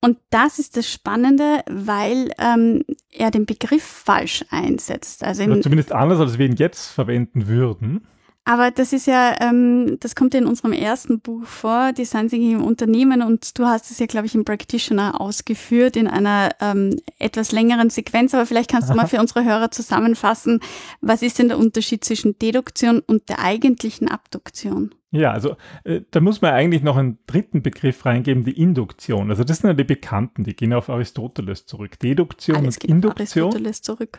Und 0.00 0.18
das 0.30 0.58
ist 0.58 0.76
das 0.76 0.90
Spannende, 0.90 1.62
weil 1.68 2.30
ähm, 2.38 2.84
er 3.10 3.30
den 3.30 3.46
Begriff 3.46 3.82
falsch 3.82 4.44
einsetzt. 4.50 5.24
Also 5.24 5.42
Oder 5.42 5.60
zumindest 5.60 5.92
anders, 5.92 6.20
als 6.20 6.38
wir 6.38 6.46
ihn 6.46 6.56
jetzt 6.56 6.92
verwenden 6.92 7.48
würden. 7.48 8.06
Aber 8.44 8.72
das 8.72 8.92
ist 8.92 9.06
ja, 9.06 9.36
ähm, 9.40 9.98
das 10.00 10.16
kommt 10.16 10.34
ja 10.34 10.40
in 10.40 10.46
unserem 10.46 10.72
ersten 10.72 11.20
Buch 11.20 11.44
vor, 11.44 11.92
Design 11.92 12.28
Thinking 12.28 12.56
im 12.58 12.64
Unternehmen, 12.64 13.22
und 13.22 13.56
du 13.58 13.66
hast 13.66 13.90
es 13.90 14.00
ja, 14.00 14.06
glaube 14.06 14.26
ich, 14.26 14.34
im 14.34 14.44
Practitioner 14.44 15.20
ausgeführt 15.20 15.96
in 15.96 16.08
einer 16.08 16.50
ähm, 16.60 16.96
etwas 17.18 17.52
längeren 17.52 17.90
Sequenz. 17.90 18.34
Aber 18.34 18.44
vielleicht 18.44 18.70
kannst 18.70 18.90
du 18.90 18.94
mal 18.94 19.06
für 19.06 19.20
unsere 19.20 19.44
Hörer 19.44 19.70
zusammenfassen, 19.70 20.60
was 21.00 21.22
ist 21.22 21.38
denn 21.38 21.48
der 21.48 21.58
Unterschied 21.58 22.04
zwischen 22.04 22.36
Deduktion 22.38 23.00
und 23.06 23.28
der 23.28 23.38
eigentlichen 23.38 24.08
Abduktion? 24.08 24.92
Ja, 25.12 25.30
also 25.30 25.56
äh, 25.84 26.00
da 26.10 26.20
muss 26.20 26.40
man 26.40 26.52
eigentlich 26.52 26.82
noch 26.82 26.96
einen 26.96 27.18
dritten 27.26 27.62
Begriff 27.62 28.04
reingeben, 28.06 28.44
die 28.44 28.58
Induktion. 28.58 29.30
Also 29.30 29.44
das 29.44 29.58
sind 29.58 29.68
ja 29.68 29.74
die 29.74 29.84
Bekannten, 29.84 30.42
die 30.42 30.56
gehen 30.56 30.72
auf 30.72 30.88
Aristoteles 30.88 31.66
zurück. 31.66 31.98
Deduktion 32.00 32.56
Alles 32.56 32.76
und 32.76 32.80
geht 32.80 32.90
auf 32.90 32.94
Induktion. 32.96 33.44
Aristoteles 33.44 33.82
zurück. 33.82 34.18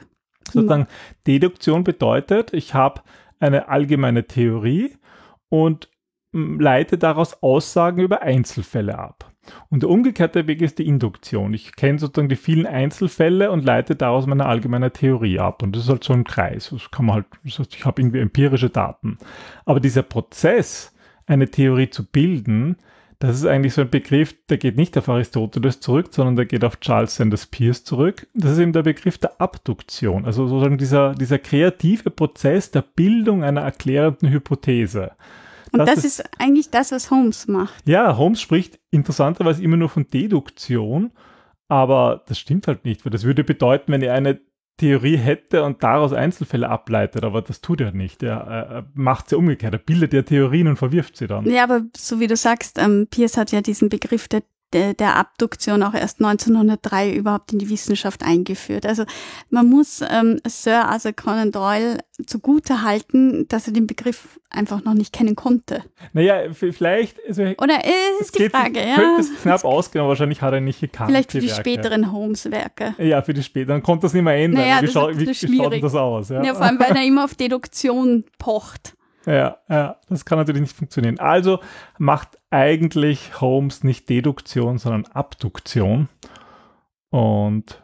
Sozusagen 0.51 0.87
Deduktion 1.25 1.83
bedeutet, 1.83 2.53
ich 2.53 2.73
habe 2.73 3.01
eine 3.39 3.67
allgemeine 3.69 4.27
Theorie 4.27 4.93
und 5.49 5.89
m, 6.33 6.59
leite 6.59 6.97
daraus 6.97 7.41
Aussagen 7.41 8.01
über 8.01 8.21
Einzelfälle 8.21 8.97
ab. 8.97 9.31
Und 9.69 9.83
der 9.83 9.89
umgekehrte 9.89 10.47
Weg 10.47 10.61
ist 10.61 10.79
die 10.79 10.87
Induktion. 10.87 11.53
Ich 11.53 11.75
kenne 11.75 11.99
sozusagen 11.99 12.29
die 12.29 12.37
vielen 12.37 12.65
Einzelfälle 12.65 13.51
und 13.51 13.65
leite 13.65 13.95
daraus 13.95 14.25
meine 14.25 14.45
allgemeine 14.45 14.91
Theorie 14.91 15.39
ab. 15.39 15.61
Und 15.63 15.75
das 15.75 15.83
ist 15.83 15.89
halt 15.89 16.03
so 16.03 16.13
ein 16.13 16.23
Kreis. 16.23 16.69
Das 16.69 16.91
kann 16.91 17.05
man 17.05 17.15
halt, 17.15 17.25
das 17.43 17.59
heißt, 17.59 17.75
ich 17.75 17.85
habe 17.85 18.01
irgendwie 18.01 18.19
empirische 18.19 18.69
Daten. 18.69 19.17
Aber 19.65 19.79
dieser 19.79 20.03
Prozess, 20.03 20.93
eine 21.25 21.49
Theorie 21.49 21.89
zu 21.89 22.05
bilden, 22.05 22.77
das 23.27 23.37
ist 23.37 23.45
eigentlich 23.45 23.73
so 23.73 23.81
ein 23.81 23.89
Begriff, 23.89 24.35
der 24.49 24.57
geht 24.57 24.75
nicht 24.75 24.97
auf 24.97 25.07
Aristoteles 25.07 25.79
zurück, 25.79 26.07
sondern 26.11 26.35
der 26.35 26.45
geht 26.45 26.63
auf 26.65 26.79
Charles 26.79 27.15
Sanders 27.15 27.45
Peirce 27.47 27.83
zurück. 27.83 28.27
Das 28.33 28.51
ist 28.51 28.59
eben 28.59 28.73
der 28.73 28.83
Begriff 28.83 29.17
der 29.17 29.39
Abduktion, 29.39 30.25
also 30.25 30.45
sozusagen 30.47 30.77
dieser, 30.77 31.13
dieser 31.15 31.39
kreative 31.39 32.09
Prozess 32.09 32.71
der 32.71 32.81
Bildung 32.81 33.43
einer 33.43 33.61
erklärenden 33.61 34.29
Hypothese. 34.29 35.11
Und 35.71 35.79
Das 35.79 35.89
das, 35.95 35.97
ist- 36.05 36.19
ist, 36.19 36.29
eigentlich 36.37 36.69
das, 36.69 36.91
was 36.91 37.09
Holmes 37.11 37.47
macht. 37.47 37.87
Ja, 37.87 38.17
Holmes 38.17 38.41
spricht 38.41 38.79
interessanterweise 38.91 39.63
immer 39.63 39.77
nur 39.77 39.89
von 39.89 40.05
Deduktion, 40.07 41.11
aber 41.67 42.23
das 42.27 42.37
stimmt 42.39 42.67
halt 42.67 42.85
nicht, 42.85 43.05
weil 43.05 43.11
das 43.11 43.23
würde 43.23 43.43
bedeuten, 43.43 43.91
wenn 43.91 44.01
er 44.01 44.13
eine 44.13 44.39
Theorie 44.77 45.17
hätte 45.17 45.63
und 45.63 45.83
daraus 45.83 46.13
Einzelfälle 46.13 46.67
ableitet, 46.67 47.23
aber 47.23 47.41
das 47.41 47.61
tut 47.61 47.79
er 47.81 47.91
nicht. 47.91 48.23
Er, 48.23 48.37
er, 48.37 48.85
macht 48.95 49.31
ja 49.31 49.37
umgekehrt. 49.37 49.73
Er 49.73 49.79
bildet 49.79 50.13
ja 50.13 50.23
Theorien 50.23 50.67
und 50.67 50.77
verwirft 50.77 51.15
sie 51.15 51.27
dann. 51.27 51.49
Ja, 51.49 51.63
aber 51.63 51.81
so 51.95 52.19
wie 52.19 52.27
du 52.27 52.35
sagst, 52.35 52.79
ähm, 52.79 53.07
Pierce 53.09 53.37
hat 53.37 53.51
ja 53.51 53.61
diesen 53.61 53.89
Begriff 53.89 54.27
der, 54.27 54.41
der, 54.73 54.93
der 54.93 55.15
Abduktion 55.15 55.83
auch 55.83 55.93
erst 55.93 56.19
1903 56.19 57.13
überhaupt 57.13 57.53
in 57.53 57.59
die 57.59 57.69
Wissenschaft 57.69 58.23
eingeführt. 58.23 58.85
Also 58.85 59.03
man 59.49 59.69
muss 59.69 60.01
ähm, 60.01 60.39
Sir 60.47 60.85
Arthur 60.85 61.13
Conan 61.13 61.51
Doyle 61.51 61.99
zugute 62.25 62.83
halten, 62.83 63.47
dass 63.47 63.67
er 63.67 63.73
den 63.73 63.87
Begriff 63.87 64.39
einfach 64.49 64.83
noch 64.83 64.93
nicht 64.93 65.13
kennen 65.13 65.35
konnte. 65.35 65.83
Naja, 66.13 66.51
vielleicht, 66.53 67.17
also 67.27 67.43
Oder 67.43 67.83
äh, 67.83 68.21
ist 68.21 68.37
die 68.37 68.49
Frage, 68.49 68.73
könnte 68.73 69.01
ja. 69.01 69.17
es 69.19 69.41
knapp 69.41 69.65
ausgehen, 69.65 70.01
aber 70.01 70.09
wahrscheinlich 70.09 70.41
hat 70.41 70.53
er 70.53 70.61
nicht 70.61 70.81
gekannt. 70.81 71.09
Vielleicht 71.09 71.31
für 71.31 71.39
die 71.39 71.47
Werke. 71.47 71.61
späteren 71.61 72.11
Holmes-Werke. 72.11 72.95
Ja, 72.99 73.21
für 73.21 73.33
die 73.33 73.43
späteren. 73.43 73.75
Dann 73.75 73.83
konnte 73.83 74.03
das 74.03 74.13
nicht 74.13 74.23
mehr 74.23 74.35
ändern. 74.35 74.61
Naja, 74.61 74.81
wie 74.81 74.85
das 74.85 74.93
schau, 74.93 75.07
ist 75.07 75.19
wie, 75.19 75.51
wie 75.51 75.57
schaut 75.57 75.83
das 75.83 75.95
aus? 75.95 76.29
Ja. 76.29 76.43
Ja, 76.43 76.53
vor 76.53 76.65
allem, 76.65 76.79
weil 76.79 76.95
er 76.95 77.03
immer 77.03 77.25
auf 77.25 77.35
Deduktion 77.35 78.23
pocht. 78.37 78.95
Ja, 79.25 79.57
ja, 79.69 79.97
das 80.09 80.25
kann 80.25 80.37
natürlich 80.37 80.61
nicht 80.61 80.75
funktionieren. 80.75 81.19
Also 81.19 81.59
macht 81.97 82.37
eigentlich 82.49 83.39
Holmes 83.39 83.83
nicht 83.83 84.09
Deduktion, 84.09 84.77
sondern 84.77 85.05
Abduktion. 85.13 86.09
Und 87.09 87.81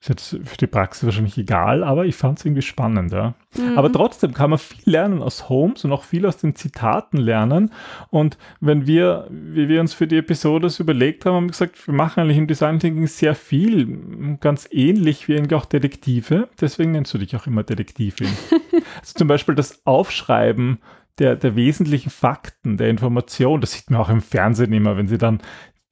ist 0.00 0.08
jetzt 0.08 0.48
für 0.48 0.56
die 0.56 0.68
Praxis 0.68 1.04
wahrscheinlich 1.04 1.36
egal, 1.38 1.82
aber 1.82 2.06
ich 2.06 2.14
fand 2.14 2.38
es 2.38 2.44
irgendwie 2.44 2.62
spannend, 2.62 3.12
ja. 3.12 3.34
Mhm. 3.56 3.76
Aber 3.76 3.90
trotzdem 3.90 4.32
kann 4.32 4.50
man 4.50 4.58
viel 4.60 4.82
lernen 4.84 5.22
aus 5.22 5.48
Holmes 5.48 5.84
und 5.84 5.90
auch 5.92 6.04
viel 6.04 6.24
aus 6.24 6.36
den 6.36 6.54
Zitaten 6.54 7.16
lernen. 7.16 7.72
Und 8.10 8.38
wenn 8.60 8.86
wir, 8.86 9.26
wie 9.30 9.68
wir 9.68 9.80
uns 9.80 9.94
für 9.94 10.06
die 10.06 10.18
Episode 10.18 10.66
das 10.66 10.78
überlegt 10.78 11.26
haben, 11.26 11.34
haben 11.34 11.44
wir 11.46 11.50
gesagt, 11.50 11.84
wir 11.84 11.94
machen 11.94 12.20
eigentlich 12.20 12.38
im 12.38 12.46
Design 12.46 12.78
Thinking 12.78 13.08
sehr 13.08 13.34
viel, 13.34 14.36
ganz 14.38 14.68
ähnlich 14.70 15.26
wie 15.26 15.36
eigentlich 15.36 15.54
auch 15.54 15.66
Detektive. 15.66 16.48
Deswegen 16.60 16.92
nennst 16.92 17.12
du 17.12 17.18
dich 17.18 17.34
auch 17.34 17.48
immer 17.48 17.64
Detektivin. 17.64 18.28
also 19.00 19.14
zum 19.14 19.26
Beispiel 19.26 19.56
das 19.56 19.84
Aufschreiben 19.84 20.78
der, 21.18 21.34
der 21.34 21.56
wesentlichen 21.56 22.10
Fakten, 22.10 22.76
der 22.76 22.88
Information, 22.88 23.60
das 23.60 23.72
sieht 23.72 23.90
man 23.90 24.00
auch 24.00 24.10
im 24.10 24.20
Fernsehen 24.20 24.72
immer, 24.72 24.96
wenn 24.96 25.08
sie 25.08 25.18
dann 25.18 25.40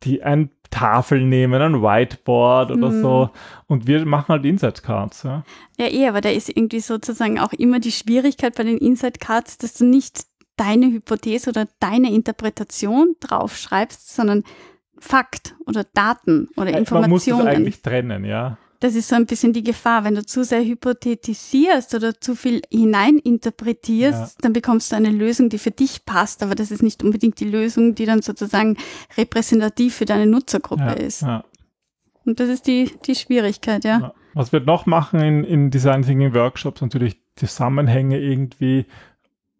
die 0.07 0.23
ein 0.23 0.51
Tafel 0.71 1.21
nehmen, 1.23 1.61
ein 1.63 1.83
Whiteboard 1.83 2.71
oder 2.73 2.91
Mhm. 2.91 3.03
so. 3.03 3.31
Und 3.67 3.87
wir 3.87 4.05
machen 4.07 4.29
halt 4.29 4.45
Insight 4.45 4.83
Cards, 4.83 5.23
ja. 5.23 5.45
Ja, 5.79 5.87
eh, 5.87 6.09
aber 6.09 6.21
da 6.21 6.29
ist 6.31 6.49
irgendwie 6.49 6.81
sozusagen 6.81 7.39
auch 7.39 7.53
immer 7.53 7.79
die 7.79 7.93
Schwierigkeit 7.93 8.55
bei 8.57 8.65
den 8.65 8.79
Inside 8.79 9.19
Cards, 9.21 9.59
dass 9.59 9.75
du 9.75 9.85
nicht 9.85 10.25
deine 10.57 10.87
Hypothese 10.87 11.51
oder 11.51 11.67
deine 11.81 12.11
Interpretation 12.13 13.15
draufschreibst, 13.21 14.15
sondern 14.15 14.43
Fakt 14.99 15.55
oder 15.67 15.85
Daten 15.95 16.49
oder 16.57 16.69
Äh, 16.71 16.73
Man 16.91 17.11
muss 17.11 17.27
Informationen. 17.27 17.47
eigentlich 17.49 17.83
trennen, 17.83 18.25
ja. 18.25 18.57
Das 18.81 18.95
ist 18.95 19.09
so 19.09 19.17
ein 19.17 19.27
bisschen 19.27 19.53
die 19.53 19.63
Gefahr. 19.63 20.05
Wenn 20.05 20.15
du 20.15 20.25
zu 20.25 20.45
sehr 20.45 20.65
hypothetisierst 20.65 21.95
oder 21.95 22.21
zu 22.21 22.35
viel 22.35 22.63
hineininterpretierst, 22.71 24.45
dann 24.45 24.53
bekommst 24.53 24.93
du 24.93 24.97
eine 24.97 25.11
Lösung, 25.11 25.49
die 25.49 25.59
für 25.59 25.71
dich 25.71 26.05
passt, 26.05 26.43
aber 26.43 26.55
das 26.55 26.71
ist 26.71 26.83
nicht 26.83 27.03
unbedingt 27.03 27.41
die 27.41 27.49
Lösung, 27.49 27.95
die 27.95 28.07
dann 28.07 28.23
sozusagen 28.23 28.77
repräsentativ 29.17 29.95
für 29.95 30.05
deine 30.05 30.27
Nutzergruppe 30.27 30.83
ja, 30.83 30.93
ist. 30.93 31.23
ja. 31.23 31.45
Und 32.25 32.41
das 32.41 32.49
ist 32.49 32.67
die, 32.67 32.91
die 33.07 33.15
Schwierigkeit, 33.15 33.85
ja. 33.85 34.01
Ja. 34.01 34.15
Was 34.35 34.53
wir 34.53 34.61
noch 34.61 34.85
machen 34.85 35.21
in, 35.21 35.45
in 35.45 35.71
Design 35.71 36.03
Thinking 36.03 36.35
Workshops, 36.35 36.83
natürlich 36.83 37.17
Zusammenhänge 37.37 38.19
irgendwie, 38.19 38.85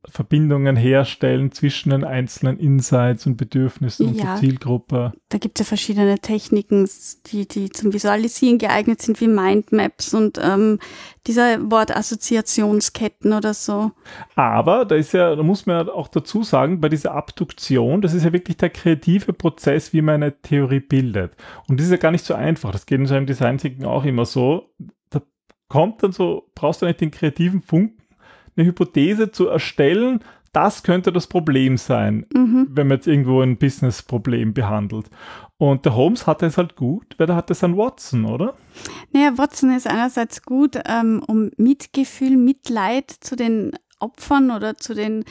Verbindungen 0.09 0.77
herstellen 0.77 1.53
zwischen 1.53 1.91
den 1.91 2.05
einzelnen 2.05 2.59
Insights 2.59 3.27
und 3.27 3.37
Bedürfnissen 3.37 4.09
und 4.09 4.15
Ja. 4.17 4.25
der 4.25 4.37
Zielgruppe. 4.37 5.13
Da 5.29 5.39
gibt 5.39 5.59
es 5.61 5.67
ja 5.67 5.69
verschiedene 5.69 6.19
Techniken, 6.19 6.89
die, 7.27 7.47
die 7.49 7.71
zum 7.71 7.93
Visualisieren 7.93 8.59
geeignet 8.59 9.03
sind, 9.03 9.21
wie 9.21 9.29
Mindmaps 9.29 10.15
und 10.15 10.39
ähm, 10.43 10.79
dieser 11.27 11.59
Wortassoziationsketten 11.71 13.33
oder 13.33 13.55
so. 13.55 13.93
Aber 14.35 14.85
da 14.85 14.95
ist 14.95 15.13
ja, 15.13 15.35
da 15.35 15.43
muss 15.43 15.67
man 15.67 15.87
ja 15.87 15.93
auch 15.93 16.09
dazu 16.09 16.43
sagen, 16.43 16.81
bei 16.81 16.89
dieser 16.89 17.13
Abduktion, 17.15 18.01
das 18.03 18.15
ist 18.15 18.25
ja 18.25 18.33
wirklich 18.33 18.57
der 18.57 18.71
kreative 18.71 19.33
Prozess, 19.33 19.93
wie 19.93 20.03
man 20.03 20.17
eine 20.17 20.41
Theorie 20.41 20.81
bildet. 20.81 21.33
Und 21.69 21.79
das 21.81 21.87
ist 21.87 21.93
ja 21.93 21.99
gar 21.99 22.13
nicht 22.13 22.25
so 22.25 22.35
einfach. 22.35 22.71
Das 22.73 22.87
geht 22.87 23.01
in 23.01 23.07
so 23.07 23.15
einem 23.15 23.27
Design 23.27 23.59
Thinking 23.59 23.85
auch 23.85 24.05
immer 24.05 24.25
so. 24.25 24.71
Da 25.11 25.21
kommt 25.69 26.03
dann 26.03 26.13
so, 26.13 26.49
brauchst 26.55 26.83
du 26.83 26.87
nicht 26.87 27.01
den 27.01 27.11
kreativen 27.11 27.63
Funken, 27.63 27.96
eine 28.57 28.67
Hypothese 28.67 29.31
zu 29.31 29.49
erstellen, 29.49 30.21
das 30.53 30.83
könnte 30.83 31.13
das 31.13 31.27
Problem 31.27 31.77
sein, 31.77 32.25
Mhm. 32.33 32.69
wenn 32.71 32.87
man 32.87 32.97
jetzt 32.97 33.07
irgendwo 33.07 33.43
ein 33.43 33.59
Business-Problem 33.59 34.55
behandelt. 34.55 35.07
Und 35.59 35.85
der 35.85 35.95
Holmes 35.95 36.27
hatte 36.27 36.47
es 36.47 36.57
halt 36.57 36.77
gut, 36.77 37.15
weil 37.19 37.27
der 37.27 37.37
hatte 37.37 37.53
es 37.53 37.63
an 37.63 37.77
Watson, 37.77 38.25
oder? 38.25 38.55
Naja, 39.13 39.37
Watson 39.37 39.71
ist 39.75 39.87
einerseits 39.87 40.43
gut, 40.43 40.79
ähm, 40.87 41.23
um 41.27 41.51
Mitgefühl, 41.59 42.37
Mitleid 42.37 43.11
zu 43.11 43.37
den 43.37 43.73
Opfern 43.99 44.51
oder 44.51 44.77
zu 44.77 44.95
den 44.95 45.25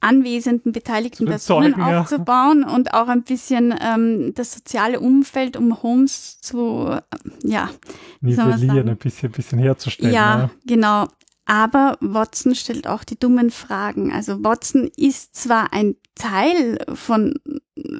anwesenden, 0.00 0.72
beteiligten 0.72 1.26
Personen 1.26 1.74
Zeugen, 1.74 1.82
aufzubauen 1.82 2.64
ja. 2.66 2.74
und 2.74 2.94
auch 2.94 3.08
ein 3.08 3.22
bisschen 3.22 3.74
ähm, 3.80 4.32
das 4.34 4.54
soziale 4.54 4.98
Umfeld 4.98 5.56
um 5.56 5.82
Holmes 5.82 6.40
zu, 6.40 6.88
äh, 6.88 7.00
ja, 7.42 7.70
nivellieren, 8.20 8.88
ein 8.88 8.96
bisschen, 8.96 9.30
bisschen 9.30 9.58
herzustellen. 9.58 10.14
Ja, 10.14 10.38
ja, 10.38 10.50
genau. 10.66 11.06
Aber 11.46 11.96
Watson 12.00 12.54
stellt 12.54 12.86
auch 12.86 13.02
die 13.02 13.18
dummen 13.18 13.50
Fragen. 13.50 14.12
Also 14.12 14.44
Watson 14.44 14.90
ist 14.96 15.34
zwar 15.34 15.72
ein 15.72 15.96
Teil 16.14 16.78
von 16.94 17.34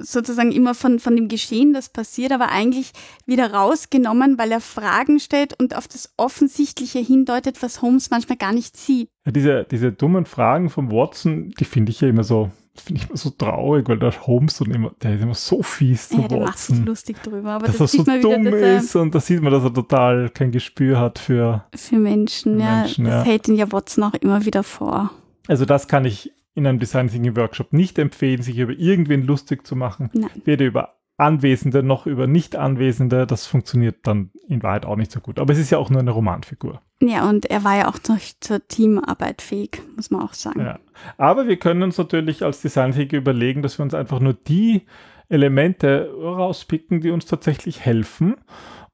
sozusagen 0.02 0.52
immer 0.52 0.74
von, 0.74 0.98
von 0.98 1.16
dem 1.16 1.28
Geschehen, 1.28 1.72
das 1.72 1.88
passiert, 1.88 2.32
aber 2.32 2.50
eigentlich 2.50 2.92
wieder 3.26 3.52
rausgenommen, 3.52 4.38
weil 4.38 4.52
er 4.52 4.60
Fragen 4.60 5.18
stellt 5.20 5.58
und 5.58 5.74
auf 5.74 5.88
das 5.88 6.12
Offensichtliche 6.16 6.98
hindeutet, 6.98 7.62
was 7.62 7.82
Holmes 7.82 8.10
manchmal 8.10 8.36
gar 8.36 8.52
nicht 8.52 8.76
sieht. 8.76 9.08
Ja, 9.24 9.32
diese, 9.32 9.66
diese 9.70 9.92
dummen 9.92 10.26
Fragen 10.26 10.70
von 10.70 10.90
Watson, 10.90 11.50
die 11.58 11.64
finde 11.64 11.90
ich 11.90 12.00
ja 12.00 12.08
immer 12.08 12.24
so 12.24 12.50
finde 12.74 13.02
ich 13.02 13.08
immer 13.08 13.16
so 13.16 13.30
traurig, 13.30 13.88
weil 13.88 13.98
der 13.98 14.12
Holmes 14.26 14.60
und 14.60 14.74
immer, 14.74 14.92
der 15.02 15.14
ist 15.14 15.22
immer 15.22 15.34
so 15.34 15.62
fies 15.62 16.08
zu 16.08 16.20
ja, 16.20 16.28
der 16.28 16.40
macht 16.40 16.58
sich 16.58 16.78
lustig 16.84 17.22
drüber, 17.22 17.50
aber 17.50 17.66
dass 17.66 17.78
das 17.78 17.94
er 17.94 18.04
so 18.04 18.20
dumm 18.20 18.46
wieder, 18.46 18.76
ist 18.76 18.94
und 18.96 19.14
da 19.14 19.20
sieht 19.20 19.42
man, 19.42 19.52
dass 19.52 19.64
er 19.64 19.74
total 19.74 20.30
kein 20.30 20.50
Gespür 20.50 20.98
hat 20.98 21.18
für, 21.18 21.64
für 21.74 21.98
Menschen. 21.98 22.56
Für 22.56 22.62
ja, 22.62 22.76
Menschen, 22.80 23.04
das 23.04 23.14
ja. 23.14 23.22
hält 23.22 23.48
ihn 23.48 23.56
ja 23.56 23.70
Watson 23.70 24.04
auch 24.04 24.14
immer 24.14 24.44
wieder 24.44 24.62
vor. 24.62 25.10
Also 25.48 25.64
das 25.64 25.88
kann 25.88 26.04
ich 26.04 26.32
in 26.54 26.66
einem 26.66 26.78
Design 26.78 27.08
Thinking 27.08 27.36
Workshop 27.36 27.72
nicht 27.72 27.98
empfehlen, 27.98 28.42
sich 28.42 28.58
über 28.58 28.72
irgendwen 28.72 29.24
lustig 29.24 29.66
zu 29.66 29.76
machen. 29.76 30.10
Nein. 30.12 30.30
Weder 30.44 30.66
über 30.66 30.99
Anwesende 31.20 31.82
noch 31.82 32.06
über 32.06 32.26
Nicht-Anwesende. 32.26 33.26
Das 33.26 33.46
funktioniert 33.46 33.98
dann 34.02 34.30
in 34.48 34.62
Wahrheit 34.62 34.86
auch 34.86 34.96
nicht 34.96 35.12
so 35.12 35.20
gut. 35.20 35.38
Aber 35.38 35.52
es 35.52 35.58
ist 35.58 35.70
ja 35.70 35.78
auch 35.78 35.90
nur 35.90 36.00
eine 36.00 36.10
Romanfigur. 36.10 36.80
Ja, 37.02 37.28
und 37.28 37.46
er 37.46 37.64
war 37.64 37.76
ja 37.76 37.88
auch 37.88 37.98
noch 38.08 38.18
zur 38.40 38.66
Teamarbeit 38.66 39.42
fähig, 39.42 39.82
muss 39.96 40.10
man 40.10 40.22
auch 40.22 40.34
sagen. 40.34 40.60
Ja. 40.60 40.78
Aber 41.16 41.48
wir 41.48 41.56
können 41.56 41.82
uns 41.82 41.96
natürlich 41.96 42.42
als 42.42 42.60
Designfähige 42.60 43.16
überlegen, 43.16 43.62
dass 43.62 43.78
wir 43.78 43.84
uns 43.84 43.94
einfach 43.94 44.20
nur 44.20 44.34
die 44.34 44.82
Elemente 45.28 46.10
rauspicken, 46.20 47.00
die 47.00 47.10
uns 47.10 47.26
tatsächlich 47.26 47.80
helfen. 47.80 48.36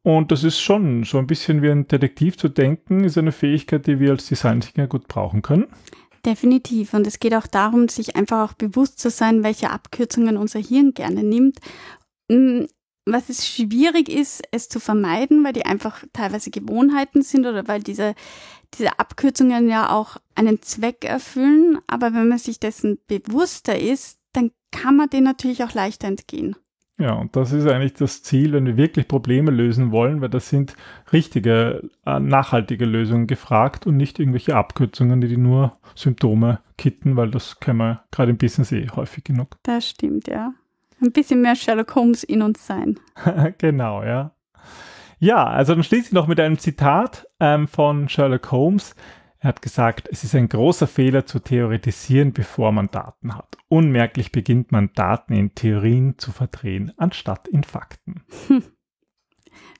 Und 0.02 0.30
das 0.30 0.44
ist 0.44 0.60
schon 0.60 1.02
so 1.02 1.18
ein 1.18 1.26
bisschen 1.26 1.62
wie 1.62 1.70
ein 1.70 1.88
Detektiv 1.88 2.36
zu 2.36 2.48
denken, 2.48 3.02
ist 3.02 3.18
eine 3.18 3.32
Fähigkeit, 3.32 3.88
die 3.88 3.98
wir 3.98 4.12
als 4.12 4.28
Designthinker 4.28 4.86
gut 4.86 5.08
brauchen 5.08 5.42
können. 5.42 5.66
Definitiv. 6.24 6.94
Und 6.94 7.06
es 7.06 7.18
geht 7.18 7.34
auch 7.34 7.46
darum, 7.46 7.88
sich 7.88 8.14
einfach 8.14 8.50
auch 8.50 8.54
bewusst 8.54 8.98
zu 8.98 9.10
sein, 9.10 9.42
welche 9.42 9.70
Abkürzungen 9.70 10.36
unser 10.36 10.60
Hirn 10.60 10.92
gerne 10.92 11.24
nimmt. 11.24 11.58
Hm, 12.30 12.66
was 13.06 13.28
es 13.28 13.46
schwierig 13.46 14.08
ist, 14.08 14.42
es 14.50 14.68
zu 14.68 14.80
vermeiden, 14.80 15.44
weil 15.44 15.52
die 15.52 15.64
einfach 15.64 16.02
teilweise 16.12 16.50
Gewohnheiten 16.50 17.22
sind 17.22 17.46
oder 17.46 17.68
weil 17.68 17.82
diese, 17.82 18.14
diese 18.74 18.98
Abkürzungen 18.98 19.68
ja 19.68 19.90
auch 19.90 20.16
einen 20.34 20.60
Zweck 20.60 21.04
erfüllen. 21.04 21.78
Aber 21.86 22.12
wenn 22.12 22.28
man 22.28 22.38
sich 22.38 22.58
dessen 22.58 22.98
bewusster 23.06 23.78
ist, 23.78 24.18
dann 24.32 24.50
kann 24.72 24.96
man 24.96 25.08
denen 25.08 25.24
natürlich 25.24 25.62
auch 25.62 25.72
leichter 25.72 26.08
entgehen. 26.08 26.56
Ja, 26.98 27.12
und 27.12 27.36
das 27.36 27.52
ist 27.52 27.66
eigentlich 27.66 27.92
das 27.92 28.22
Ziel, 28.22 28.52
wenn 28.52 28.64
wir 28.64 28.78
wirklich 28.78 29.06
Probleme 29.06 29.50
lösen 29.50 29.92
wollen, 29.92 30.22
weil 30.22 30.30
das 30.30 30.48
sind 30.48 30.74
richtige, 31.12 31.90
äh, 32.06 32.18
nachhaltige 32.18 32.86
Lösungen 32.86 33.26
gefragt 33.26 33.86
und 33.86 33.98
nicht 33.98 34.18
irgendwelche 34.18 34.56
Abkürzungen, 34.56 35.20
die, 35.20 35.28
die 35.28 35.36
nur 35.36 35.76
Symptome 35.94 36.60
kitten, 36.78 37.16
weil 37.16 37.30
das 37.30 37.60
können 37.60 37.78
wir 37.78 38.04
gerade 38.10 38.30
im 38.30 38.38
Business 38.38 38.72
eh 38.72 38.88
häufig 38.96 39.24
genug. 39.24 39.58
Das 39.62 39.86
stimmt, 39.86 40.26
ja. 40.26 40.54
Ein 41.00 41.12
bisschen 41.12 41.42
mehr 41.42 41.56
Sherlock 41.56 41.94
Holmes 41.94 42.24
in 42.24 42.42
uns 42.42 42.66
sein. 42.66 42.98
genau, 43.58 44.02
ja. 44.02 44.34
Ja, 45.18 45.46
also 45.46 45.74
dann 45.74 45.82
schließe 45.82 46.08
ich 46.08 46.12
noch 46.12 46.26
mit 46.26 46.40
einem 46.40 46.58
Zitat 46.58 47.26
ähm, 47.40 47.68
von 47.68 48.08
Sherlock 48.08 48.50
Holmes. 48.50 48.94
Er 49.38 49.48
hat 49.48 49.62
gesagt, 49.62 50.08
es 50.10 50.24
ist 50.24 50.34
ein 50.34 50.48
großer 50.48 50.86
Fehler 50.86 51.26
zu 51.26 51.38
theoretisieren, 51.38 52.32
bevor 52.32 52.72
man 52.72 52.90
Daten 52.90 53.34
hat. 53.34 53.56
Unmerklich 53.68 54.32
beginnt 54.32 54.72
man 54.72 54.90
Daten 54.94 55.34
in 55.34 55.54
Theorien 55.54 56.18
zu 56.18 56.32
verdrehen, 56.32 56.92
anstatt 56.96 57.46
in 57.48 57.62
Fakten. 57.62 58.24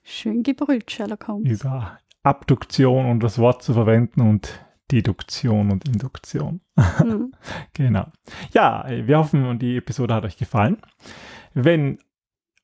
Schön 0.03 0.43
gebrüllt, 0.43 0.89
Sherlock 0.89 1.27
Holmes. 1.27 1.61
Über 1.61 1.99
Abduktion 2.23 3.05
und 3.07 3.21
das 3.21 3.39
Wort 3.39 3.63
zu 3.63 3.73
verwenden 3.73 4.21
und 4.21 4.66
Deduktion 4.91 5.71
und 5.71 5.87
Induktion. 5.87 6.61
Mhm. 6.75 7.33
genau. 7.73 8.07
Ja, 8.53 8.85
wir 8.87 9.17
hoffen, 9.17 9.59
die 9.59 9.77
Episode 9.77 10.13
hat 10.13 10.25
euch 10.25 10.37
gefallen. 10.37 10.77
Wenn 11.53 11.99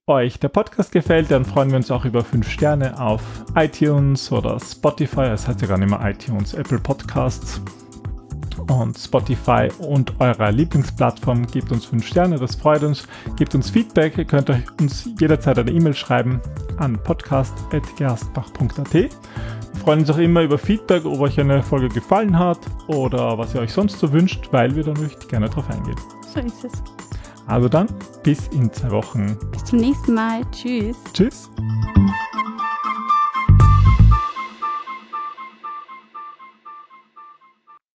euch 0.08 0.40
der 0.40 0.50
Podcast 0.50 0.92
gefällt, 0.92 1.32
dann 1.32 1.46
freuen 1.46 1.70
wir 1.70 1.78
uns 1.78 1.90
auch 1.90 2.06
über 2.06 2.24
5 2.24 2.50
Sterne 2.50 3.00
auf 3.00 3.24
iTunes 3.56 4.32
oder 4.32 4.60
Spotify. 4.60 5.22
Es 5.22 5.48
heißt 5.48 5.62
ja 5.62 5.68
gar 5.68 5.78
nicht 5.78 5.90
mehr 5.90 6.02
iTunes, 6.04 6.54
Apple 6.54 6.80
Podcasts 6.80 7.62
und 8.70 8.98
Spotify 8.98 9.70
und 9.80 10.20
eurer 10.20 10.52
Lieblingsplattform. 10.52 11.48
Gebt 11.48 11.72
uns 11.72 11.86
5 11.86 12.06
Sterne, 12.06 12.38
das 12.38 12.56
freut 12.56 12.84
uns. 12.84 13.08
Gebt 13.38 13.56
uns 13.56 13.70
Feedback. 13.70 14.18
Ihr 14.18 14.26
könnt 14.26 14.50
euch 14.50 14.64
uns 14.80 15.10
jederzeit 15.20 15.60
eine 15.60 15.72
E-Mail 15.72 15.94
schreiben 15.94 16.42
an 16.78 17.02
podcast.gerstbach.at. 17.02 19.10
Freuen 19.84 20.00
uns 20.00 20.10
auch 20.10 20.18
immer 20.18 20.44
über 20.44 20.58
Feedback, 20.58 21.04
ob 21.04 21.20
euch 21.20 21.38
eine 21.38 21.62
Folge 21.62 21.90
gefallen 21.90 22.40
hat 22.40 22.60
oder 22.88 23.38
was 23.38 23.54
ihr 23.54 23.60
euch 23.60 23.74
sonst 23.74 24.00
so 24.00 24.14
wünscht, 24.14 24.48
weil 24.52 24.74
wir 24.74 24.84
dann 24.84 24.94
natürlich 24.94 25.28
gerne 25.28 25.50
darauf 25.50 25.70
eingehen. 25.70 25.98
So 26.34 26.40
ist 26.40 26.64
es. 26.64 26.72
Also 27.48 27.68
dann, 27.68 27.88
bis 28.24 28.48
in 28.48 28.72
zwei 28.72 28.92
Wochen. 28.92 29.38
Bis 29.52 29.66
zum 29.66 29.80
nächsten 29.80 30.14
Mal. 30.14 30.42
Tschüss. 30.52 30.96
Tschüss. 31.14 31.50